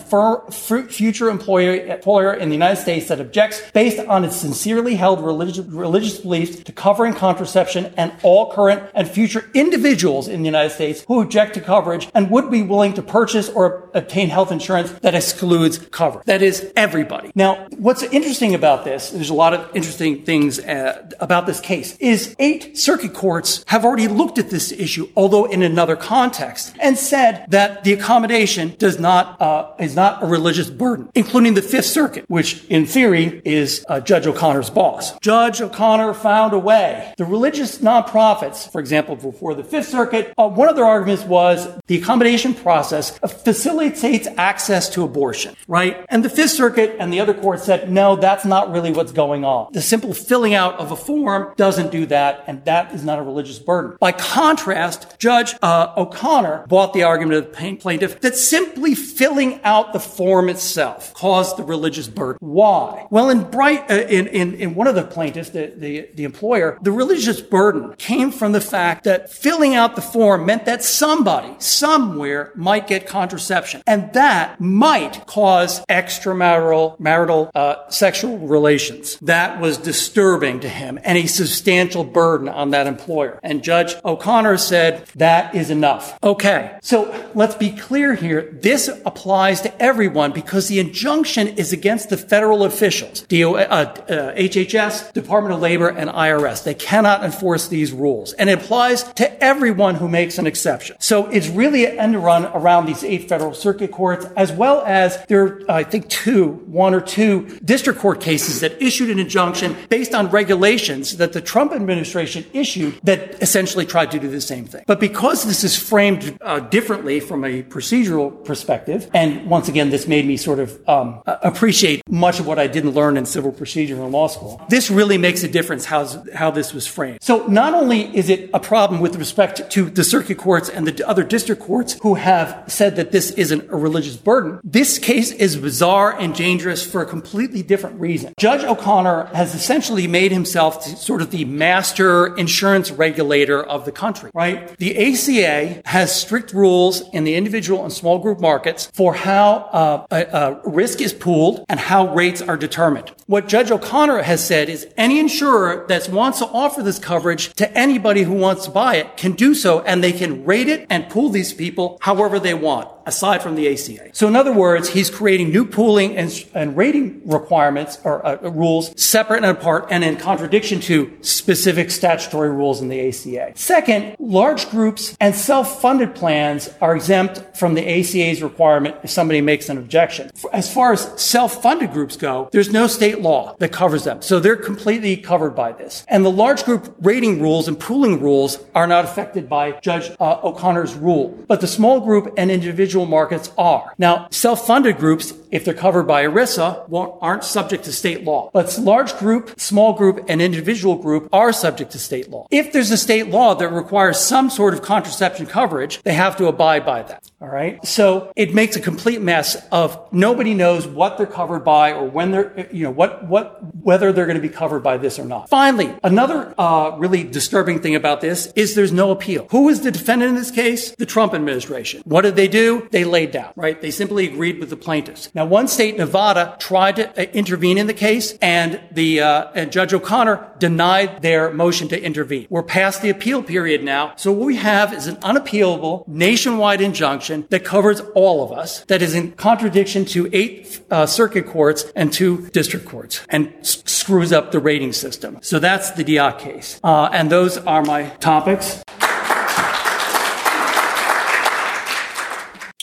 future 0.91 1.29
employer, 1.29 1.75
employer 1.95 2.33
in 2.33 2.49
the 2.49 2.55
United 2.55 2.81
States 2.81 3.07
that 3.07 3.21
objects 3.21 3.61
based 3.71 3.99
on 3.99 4.25
its 4.25 4.35
sincerely 4.35 4.95
held 4.95 5.23
religious, 5.23 5.65
religious 5.65 6.19
beliefs 6.19 6.61
to 6.61 6.73
covering 6.73 7.13
contraception 7.13 7.93
and 7.95 8.11
all 8.21 8.51
current 8.51 8.83
and 8.95 9.07
future 9.07 9.49
individuals 9.53 10.27
in 10.27 10.41
the 10.41 10.45
United 10.45 10.71
States 10.71 11.05
who 11.07 11.21
object 11.21 11.53
to 11.53 11.61
coverage 11.61 12.09
and 12.13 12.29
would 12.29 12.51
be 12.51 12.61
willing 12.61 12.93
to 12.93 13.01
purchase 13.01 13.47
or 13.47 13.89
obtain 13.93 14.27
health 14.27 14.51
insurance 14.51 14.91
that 15.05 15.15
excludes 15.15 15.77
coverage. 15.77 16.25
That 16.25 16.41
is 16.41 16.69
everybody. 16.75 17.31
Now, 17.33 17.67
what's 17.77 18.03
interesting 18.03 18.53
about 18.55 18.83
this, 18.83 19.11
there's 19.11 19.29
a 19.29 19.33
lot 19.45 19.53
of 19.53 19.73
interesting 19.73 20.16
things 20.25 20.59
uh, 20.59 21.09
about 21.19 21.45
this 21.45 21.59
case 21.59 21.97
is 21.97 22.35
eight 22.39 22.77
circuit 22.77 23.13
courts 23.13 23.63
have 23.67 23.85
already 23.85 24.07
looked 24.07 24.37
at 24.37 24.49
this 24.49 24.71
issue, 24.71 25.09
although 25.15 25.45
in 25.45 25.61
another 25.61 25.95
context, 25.95 26.75
and 26.79 26.97
said 26.97 27.45
that 27.49 27.83
the 27.83 27.93
accommodation 27.93 28.75
does 28.77 28.99
not 28.99 29.39
uh, 29.41 29.71
is 29.79 29.95
not 29.95 30.23
a 30.23 30.25
religious 30.25 30.69
burden, 30.69 31.09
including 31.15 31.53
the 31.53 31.61
Fifth 31.61 31.85
Circuit, 31.85 32.25
which 32.27 32.65
in 32.65 32.85
theory 32.85 33.41
is 33.45 33.85
uh, 33.89 33.99
Judge 33.99 34.27
O'Connor's 34.27 34.69
boss. 34.69 35.17
Judge 35.19 35.61
O'Connor 35.61 36.13
found 36.13 36.53
a 36.53 36.59
way. 36.59 37.13
The 37.17 37.25
religious 37.25 37.79
nonprofits, 37.79 38.71
for 38.71 38.79
example, 38.79 39.15
before 39.15 39.53
the 39.53 39.63
Fifth 39.63 39.89
Circuit, 39.89 40.33
uh, 40.37 40.47
one 40.47 40.69
of 40.69 40.75
their 40.75 40.85
arguments 40.85 41.23
was 41.23 41.67
the 41.87 41.97
accommodation 41.97 42.53
process 42.53 43.17
facilitates 43.19 44.27
access 44.37 44.89
to 44.89 45.03
abortion, 45.03 45.55
right? 45.67 46.05
And 46.09 46.23
the 46.23 46.29
Fifth 46.29 46.51
Circuit 46.51 46.95
and 46.99 47.11
the 47.11 47.19
other 47.19 47.33
courts 47.33 47.63
said, 47.63 47.91
no, 47.91 48.15
that's 48.15 48.45
not 48.45 48.71
really 48.71 48.91
what's 48.91 49.11
going 49.11 49.43
on. 49.43 49.71
The 49.73 49.81
simple 49.81 50.06
filling 50.13 50.53
out 50.53 50.75
of 50.79 50.91
a 50.91 50.95
form 50.95 51.53
doesn't 51.55 51.91
do 51.91 52.05
that, 52.07 52.43
and 52.47 52.63
that 52.65 52.93
is 52.93 53.03
not 53.03 53.19
a 53.19 53.23
religious 53.23 53.59
burden. 53.59 53.97
By 53.99 54.11
contrast, 54.11 55.17
Judge 55.19 55.55
uh, 55.61 55.93
O'Connor 55.97 56.65
bought 56.67 56.93
the 56.93 57.03
argument 57.03 57.37
of 57.37 57.51
the 57.51 57.75
plaintiff 57.77 58.21
that 58.21 58.35
simply 58.35 58.95
filling 58.95 59.61
out 59.63 59.93
the 59.93 59.99
form 59.99 60.49
itself 60.49 61.13
caused 61.13 61.57
the 61.57 61.63
religious 61.63 62.07
burden. 62.07 62.37
Why? 62.39 63.07
Well, 63.09 63.29
in 63.29 63.49
Bright, 63.49 63.89
uh, 63.89 63.95
in, 63.95 64.27
in, 64.27 64.53
in 64.55 64.75
one 64.75 64.87
of 64.87 64.95
the 64.95 65.03
plaintiffs, 65.03 65.49
the, 65.49 65.73
the, 65.75 66.09
the 66.13 66.23
employer, 66.23 66.77
the 66.81 66.91
religious 66.91 67.41
burden 67.41 67.95
came 67.97 68.31
from 68.31 68.51
the 68.51 68.61
fact 68.61 69.03
that 69.05 69.31
filling 69.31 69.75
out 69.75 69.95
the 69.95 70.01
form 70.01 70.45
meant 70.45 70.65
that 70.65 70.83
somebody, 70.83 71.55
somewhere, 71.59 72.51
might 72.55 72.87
get 72.87 73.07
contraception. 73.07 73.81
And 73.87 74.11
that 74.13 74.59
might 74.59 75.25
cause 75.25 75.85
extramarital 75.85 76.99
marital 76.99 77.51
uh, 77.55 77.89
sexual 77.89 78.37
relations. 78.37 79.17
That 79.21 79.59
was 79.59 79.77
disturbing 79.97 80.59
to 80.59 80.69
him 80.69 80.99
and 81.03 81.17
a 81.17 81.25
substantial 81.25 82.03
burden 82.03 82.47
on 82.47 82.69
that 82.69 82.85
employer. 82.85 83.39
And 83.41 83.63
Judge 83.63 83.95
O'Connor 84.05 84.57
said 84.57 85.07
that 85.15 85.55
is 85.55 85.71
enough. 85.71 86.19
Okay, 86.21 86.77
so 86.83 87.29
let's 87.33 87.55
be 87.55 87.71
clear 87.71 88.13
here. 88.13 88.43
This 88.61 88.89
applies 89.05 89.61
to 89.61 89.81
everyone 89.81 90.33
because 90.33 90.67
the 90.67 90.79
injunction 90.79 91.47
is 91.47 91.73
against 91.73 92.09
the 92.09 92.17
federal 92.17 92.63
officials, 92.63 93.21
DO, 93.21 93.55
uh, 93.55 93.57
uh, 93.57 94.35
HHS, 94.35 95.13
Department 95.13 95.55
of 95.55 95.61
Labor, 95.61 95.89
and 95.89 96.11
IRS. 96.11 96.63
They 96.63 96.75
cannot 96.75 97.23
enforce 97.23 97.67
these 97.67 97.91
rules. 97.91 98.33
And 98.33 98.51
it 98.51 98.59
applies 98.59 99.01
to 99.13 99.43
everyone 99.43 99.95
who 99.95 100.07
makes 100.07 100.37
an 100.37 100.45
exception. 100.45 100.95
So 100.99 101.25
it's 101.27 101.47
really 101.47 101.87
an 101.87 101.97
end 101.97 102.23
run 102.23 102.45
around 102.45 102.85
these 102.85 103.03
eight 103.03 103.27
federal 103.27 103.55
circuit 103.55 103.91
courts, 103.91 104.27
as 104.37 104.51
well 104.51 104.83
as 104.85 105.25
there 105.25 105.41
are, 105.43 105.61
I 105.69 105.83
think, 105.83 106.07
two, 106.07 106.49
one 106.67 106.93
or 106.93 107.01
two 107.01 107.47
district 107.65 107.99
court 107.99 108.21
cases 108.21 108.59
that 108.61 108.79
issued 108.79 109.09
an 109.09 109.17
injunction 109.17 109.75
based 109.89 110.13
on 110.13 110.29
regulations 110.29 111.17
that 111.17 111.33
the 111.33 111.41
Trump 111.41 111.71
administration 111.71 112.45
issued 112.53 112.99
that 113.03 113.41
essentially 113.41 113.85
tried 113.85 114.11
to 114.11 114.19
do 114.19 114.27
the 114.29 114.41
same 114.41 114.65
thing. 114.65 114.83
But 114.87 114.99
because 114.99 115.45
this 115.45 115.63
is 115.63 115.77
framed 115.77 116.37
uh, 116.41 116.59
differently 116.59 117.19
from 117.19 117.43
a 117.43 117.63
procedural 117.63 118.43
perspective, 118.45 119.09
and 119.13 119.47
once 119.49 119.67
again, 119.67 119.89
this 119.89 120.07
made 120.07 120.25
me 120.25 120.37
sort 120.37 120.59
of 120.59 120.89
um, 120.89 121.21
appreciate 121.25 122.01
much 122.09 122.39
of 122.39 122.47
what 122.47 122.59
I 122.59 122.67
didn't 122.67 122.91
learn 122.91 123.17
in 123.17 123.25
civil 123.25 123.51
procedure 123.51 123.95
in 123.95 124.11
law 124.11 124.27
school. 124.27 124.61
This 124.69 124.89
really 124.89 125.17
makes 125.17 125.43
a 125.43 125.47
difference 125.47 125.85
how, 125.85 126.05
how 126.33 126.51
this 126.51 126.73
was 126.73 126.87
framed. 126.87 127.19
So 127.21 127.47
not 127.47 127.73
only 127.73 128.15
is 128.15 128.29
it 128.29 128.49
a 128.53 128.59
problem 128.59 129.01
with 129.01 129.15
respect 129.15 129.69
to 129.71 129.89
the 129.89 130.03
circuit 130.03 130.37
courts 130.37 130.69
and 130.69 130.87
the 130.87 131.07
other 131.07 131.23
district 131.23 131.61
courts 131.61 131.97
who 132.01 132.15
have 132.15 132.63
said 132.67 132.95
that 132.95 133.11
this 133.11 133.31
isn't 133.31 133.69
a 133.69 133.75
religious 133.75 134.17
burden, 134.17 134.59
this 134.63 134.99
case 134.99 135.31
is 135.31 135.55
bizarre 135.55 136.17
and 136.17 136.33
dangerous 136.35 136.85
for 136.85 137.01
a 137.01 137.05
completely 137.05 137.63
different 137.63 137.99
reason. 137.99 138.33
Judge 138.37 138.63
O'Connor 138.63 139.25
has 139.33 139.55
essentially 139.55 139.76
made 140.07 140.31
himself 140.31 140.83
sort 140.83 141.21
of 141.21 141.31
the 141.31 141.45
master 141.45 142.35
insurance 142.35 142.89
regulator 142.91 143.63
of 143.63 143.85
the 143.85 143.91
country, 143.91 144.31
right? 144.33 144.75
The 144.77 144.97
ACA 144.97 145.81
has 145.85 146.19
strict 146.19 146.51
rules 146.51 147.03
in 147.13 147.23
the 147.23 147.35
individual 147.35 147.83
and 147.83 147.93
small 147.93 148.17
group 148.19 148.39
markets 148.39 148.89
for 148.93 149.13
how 149.13 149.69
uh, 150.11 150.59
risk 150.65 150.99
is 151.01 151.13
pooled 151.13 151.63
and 151.69 151.79
how 151.79 152.13
rates 152.13 152.41
are 152.41 152.57
determined. 152.57 153.11
What 153.27 153.47
Judge 153.47 153.71
O'Connor 153.71 154.23
has 154.23 154.45
said 154.45 154.67
is 154.67 154.87
any 154.97 155.19
insurer 155.19 155.85
that 155.89 156.09
wants 156.09 156.39
to 156.39 156.47
offer 156.47 156.81
this 156.81 156.97
coverage 156.97 157.53
to 157.55 157.71
anybody 157.77 158.23
who 158.23 158.33
wants 158.33 158.65
to 158.65 158.71
buy 158.71 158.95
it 158.95 159.17
can 159.17 159.33
do 159.33 159.53
so 159.53 159.81
and 159.81 160.03
they 160.03 160.13
can 160.13 160.43
rate 160.43 160.67
it 160.67 160.87
and 160.89 161.09
pool 161.09 161.29
these 161.29 161.53
people 161.53 161.97
however 162.01 162.39
they 162.39 162.53
want 162.53 162.89
aside 163.07 163.41
from 163.41 163.55
the 163.55 163.67
ACA. 163.73 164.09
So 164.13 164.27
in 164.27 164.35
other 164.35 164.51
words, 164.51 164.89
he's 164.89 165.09
creating 165.09 165.49
new 165.49 165.65
pooling 165.65 166.17
and, 166.17 166.45
and 166.53 166.75
rating 166.75 167.21
requirements 167.25 167.97
or 168.03 168.23
uh, 168.25 168.49
rules 168.49 168.93
separate 169.01 169.43
and 169.43 169.56
apart 169.57 169.87
and 169.89 170.03
in 170.03 170.17
contradiction 170.17 170.79
to 170.81 171.17
specific 171.21 171.91
statutory 171.91 172.49
rules 172.49 172.81
in 172.81 172.87
the 172.87 173.07
ACA. 173.07 173.53
Second, 173.55 174.15
large 174.19 174.69
groups 174.69 175.15
and 175.19 175.35
self-funded 175.35 176.15
plans 176.15 176.69
are 176.81 176.95
exempt 176.95 177.57
from 177.57 177.73
the 177.73 177.81
ACA's 177.81 178.41
requirement 178.41 178.95
if 179.03 179.09
somebody 179.09 179.41
makes 179.41 179.69
an 179.69 179.77
objection. 179.77 180.29
As 180.53 180.71
far 180.71 180.93
as 180.93 181.21
self-funded 181.21 181.91
groups 181.91 182.15
go, 182.17 182.49
there's 182.51 182.71
no 182.71 182.87
state 182.87 183.21
law 183.21 183.55
that 183.59 183.71
covers 183.71 184.03
them. 184.03 184.21
So 184.21 184.39
they're 184.39 184.55
completely 184.55 185.17
covered 185.17 185.55
by 185.55 185.71
this. 185.71 186.05
And 186.07 186.25
the 186.25 186.31
large 186.31 186.63
group 186.63 186.95
rating 187.01 187.41
rules 187.41 187.67
and 187.67 187.79
pooling 187.79 188.21
rules 188.21 188.59
are 188.75 188.87
not 188.87 189.05
affected 189.05 189.49
by 189.49 189.73
Judge 189.81 190.11
uh, 190.19 190.39
O'Connor's 190.43 190.95
rule. 190.95 191.37
But 191.47 191.61
the 191.61 191.67
small 191.67 191.99
group 191.99 192.33
and 192.37 192.49
individual 192.51 192.77
individual 192.77 193.05
markets 193.05 193.51
are. 193.57 193.93
Now, 193.97 194.27
self-funded 194.31 194.97
groups, 194.97 195.33
if 195.51 195.65
they're 195.65 195.73
covered 195.73 196.03
by 196.03 196.23
ERISA, 196.23 196.87
aren't 197.21 197.43
subject 197.43 197.83
to 197.85 197.91
state 197.91 198.23
law. 198.23 198.49
But 198.53 198.77
large 198.77 199.17
group, 199.17 199.46
small 199.57 199.93
group, 199.93 200.25
and 200.27 200.41
individual 200.41 200.95
group 200.95 201.29
are 201.31 201.53
subject 201.53 201.91
to 201.91 201.99
state 201.99 202.29
law. 202.29 202.47
If 202.51 202.73
there's 202.73 202.91
a 202.91 202.97
state 202.97 203.27
law 203.27 203.55
that 203.55 203.69
requires 203.69 204.19
some 204.19 204.49
sort 204.49 204.73
of 204.73 204.81
contraception 204.81 205.45
coverage, 205.45 206.01
they 206.03 206.13
have 206.13 206.37
to 206.37 206.47
abide 206.47 206.85
by 206.85 207.03
that. 207.03 207.26
All 207.39 207.47
right. 207.47 207.85
So 207.85 208.31
it 208.35 208.55
makes 208.55 208.75
a 208.75 208.79
complete 208.79 209.21
mess 209.21 209.55
of 209.71 210.11
nobody 210.11 210.55
knows 210.55 210.87
what 210.87 211.19
they're 211.19 211.27
covered 211.27 211.59
by 211.59 211.93
or 211.93 212.09
when 212.09 212.31
they're, 212.31 212.67
you 212.71 212.81
know, 212.83 212.89
what, 212.89 213.27
what, 213.27 213.59
whether 213.75 214.11
they're 214.11 214.25
going 214.25 214.37
to 214.37 214.41
be 214.41 214.49
covered 214.49 214.79
by 214.79 214.97
this 214.97 215.19
or 215.19 215.25
not. 215.25 215.47
Finally, 215.47 215.95
another 216.03 216.55
uh, 216.57 216.95
really 216.97 217.23
disturbing 217.23 217.79
thing 217.79 217.93
about 217.93 218.21
this 218.21 218.51
is 218.55 218.73
there's 218.73 218.91
no 218.91 219.11
appeal. 219.11 219.45
Who 219.51 219.69
is 219.69 219.81
the 219.81 219.91
defendant 219.91 220.29
in 220.29 220.35
this 220.35 220.49
case? 220.49 220.95
The 220.95 221.05
Trump 221.05 221.35
administration. 221.35 222.01
What 222.05 222.23
did 222.23 222.35
they 222.35 222.47
do? 222.47 222.87
They 222.89 223.03
laid 223.03 223.29
down, 223.29 223.53
right? 223.55 223.79
They 223.79 223.91
simply 223.91 224.27
agreed 224.27 224.59
with 224.59 224.71
the 224.71 224.77
plaintiffs. 224.77 225.29
Now, 225.35 225.45
one 225.45 225.67
state, 225.67 225.95
Nevada, 225.95 226.55
tried 226.57 226.95
to 226.95 227.21
uh, 227.21 227.23
intervene 227.33 227.77
in 227.77 227.85
the 227.85 227.93
case, 227.93 228.35
and 228.41 228.81
the 228.91 229.21
uh, 229.21 229.51
and 229.53 229.71
Judge 229.71 229.93
O'Connor 229.93 230.53
denied 230.57 231.21
their 231.21 231.53
motion 231.53 231.87
to 231.89 232.01
intervene. 232.01 232.47
We're 232.49 232.63
past 232.63 233.03
the 233.03 233.11
appeal 233.11 233.43
period 233.43 233.83
now, 233.83 234.13
so 234.15 234.31
what 234.31 234.47
we 234.47 234.55
have 234.55 234.91
is 234.91 235.05
an 235.05 235.17
unappealable 235.17 236.07
nationwide 236.07 236.81
injunction 236.81 237.26
that 237.49 237.63
covers 237.65 238.01
all 238.15 238.43
of 238.43 238.57
us, 238.57 238.81
that 238.85 239.01
is 239.01 239.13
in 239.13 239.31
contradiction 239.33 240.05
to 240.05 240.29
eight 240.33 240.79
uh, 240.89 241.05
circuit 241.05 241.47
courts 241.47 241.85
and 241.95 242.11
two 242.11 242.47
district 242.49 242.85
courts, 242.85 243.21
and 243.29 243.53
s- 243.59 243.83
screws 243.85 244.31
up 244.31 244.51
the 244.51 244.59
rating 244.59 244.93
system. 244.93 245.37
So 245.41 245.59
that's 245.59 245.91
the 245.91 246.03
DeOtte 246.03 246.39
case, 246.39 246.79
uh, 246.83 247.09
and 247.11 247.29
those 247.29 247.57
are 247.57 247.83
my 247.83 248.09
topics. 248.19 248.83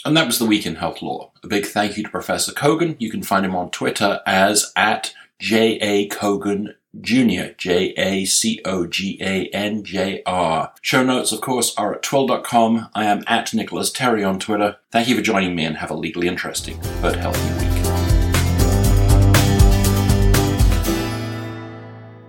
And 0.07 0.17
that 0.19 0.27
was 0.27 0.39
the 0.39 0.45
week 0.45 0.67
in 0.67 0.75
health 0.75 1.01
law. 1.01 1.33
A 1.43 1.49
big 1.49 1.65
thank 1.65 1.97
you 1.97 2.03
to 2.03 2.11
Professor 2.11 2.53
Cogan. 2.53 2.95
You 2.99 3.11
can 3.11 3.23
find 3.23 3.45
him 3.47 3.57
on 3.57 3.71
Twitter 3.71 4.21
as 4.27 4.71
at 4.77 5.15
J.A. 5.39 6.09
Cogan 6.09 6.75
Jr., 7.01 7.55
J 7.59 7.95
A 7.97 8.25
C 8.25 8.61
O 8.65 8.87
G 8.87 9.19
A 9.21 9.47
N 9.49 9.85
J 9.85 10.23
R. 10.27 10.73
Show 10.81 11.05
notes, 11.05 11.33
of 11.33 11.41
course, 11.41 11.75
are 11.77 11.95
at 11.95 12.03
twill.com. 12.03 12.89
I 12.95 13.05
am 13.05 13.25
at 13.27 13.53
Nicholas 13.55 13.91
Terry 13.91 14.25
on 14.25 14.39
Twitter. 14.39 14.77
Thank 14.91 15.09
you 15.09 15.17
for 15.17 15.23
joining 15.23 15.55
me 15.55 15.65
and 15.65 15.79
have 15.79 15.91
a 15.91 15.95
legally 15.95 16.29
interesting 16.29 16.79
but 17.01 17.17
healthy 17.17 17.65
week. 17.65 17.74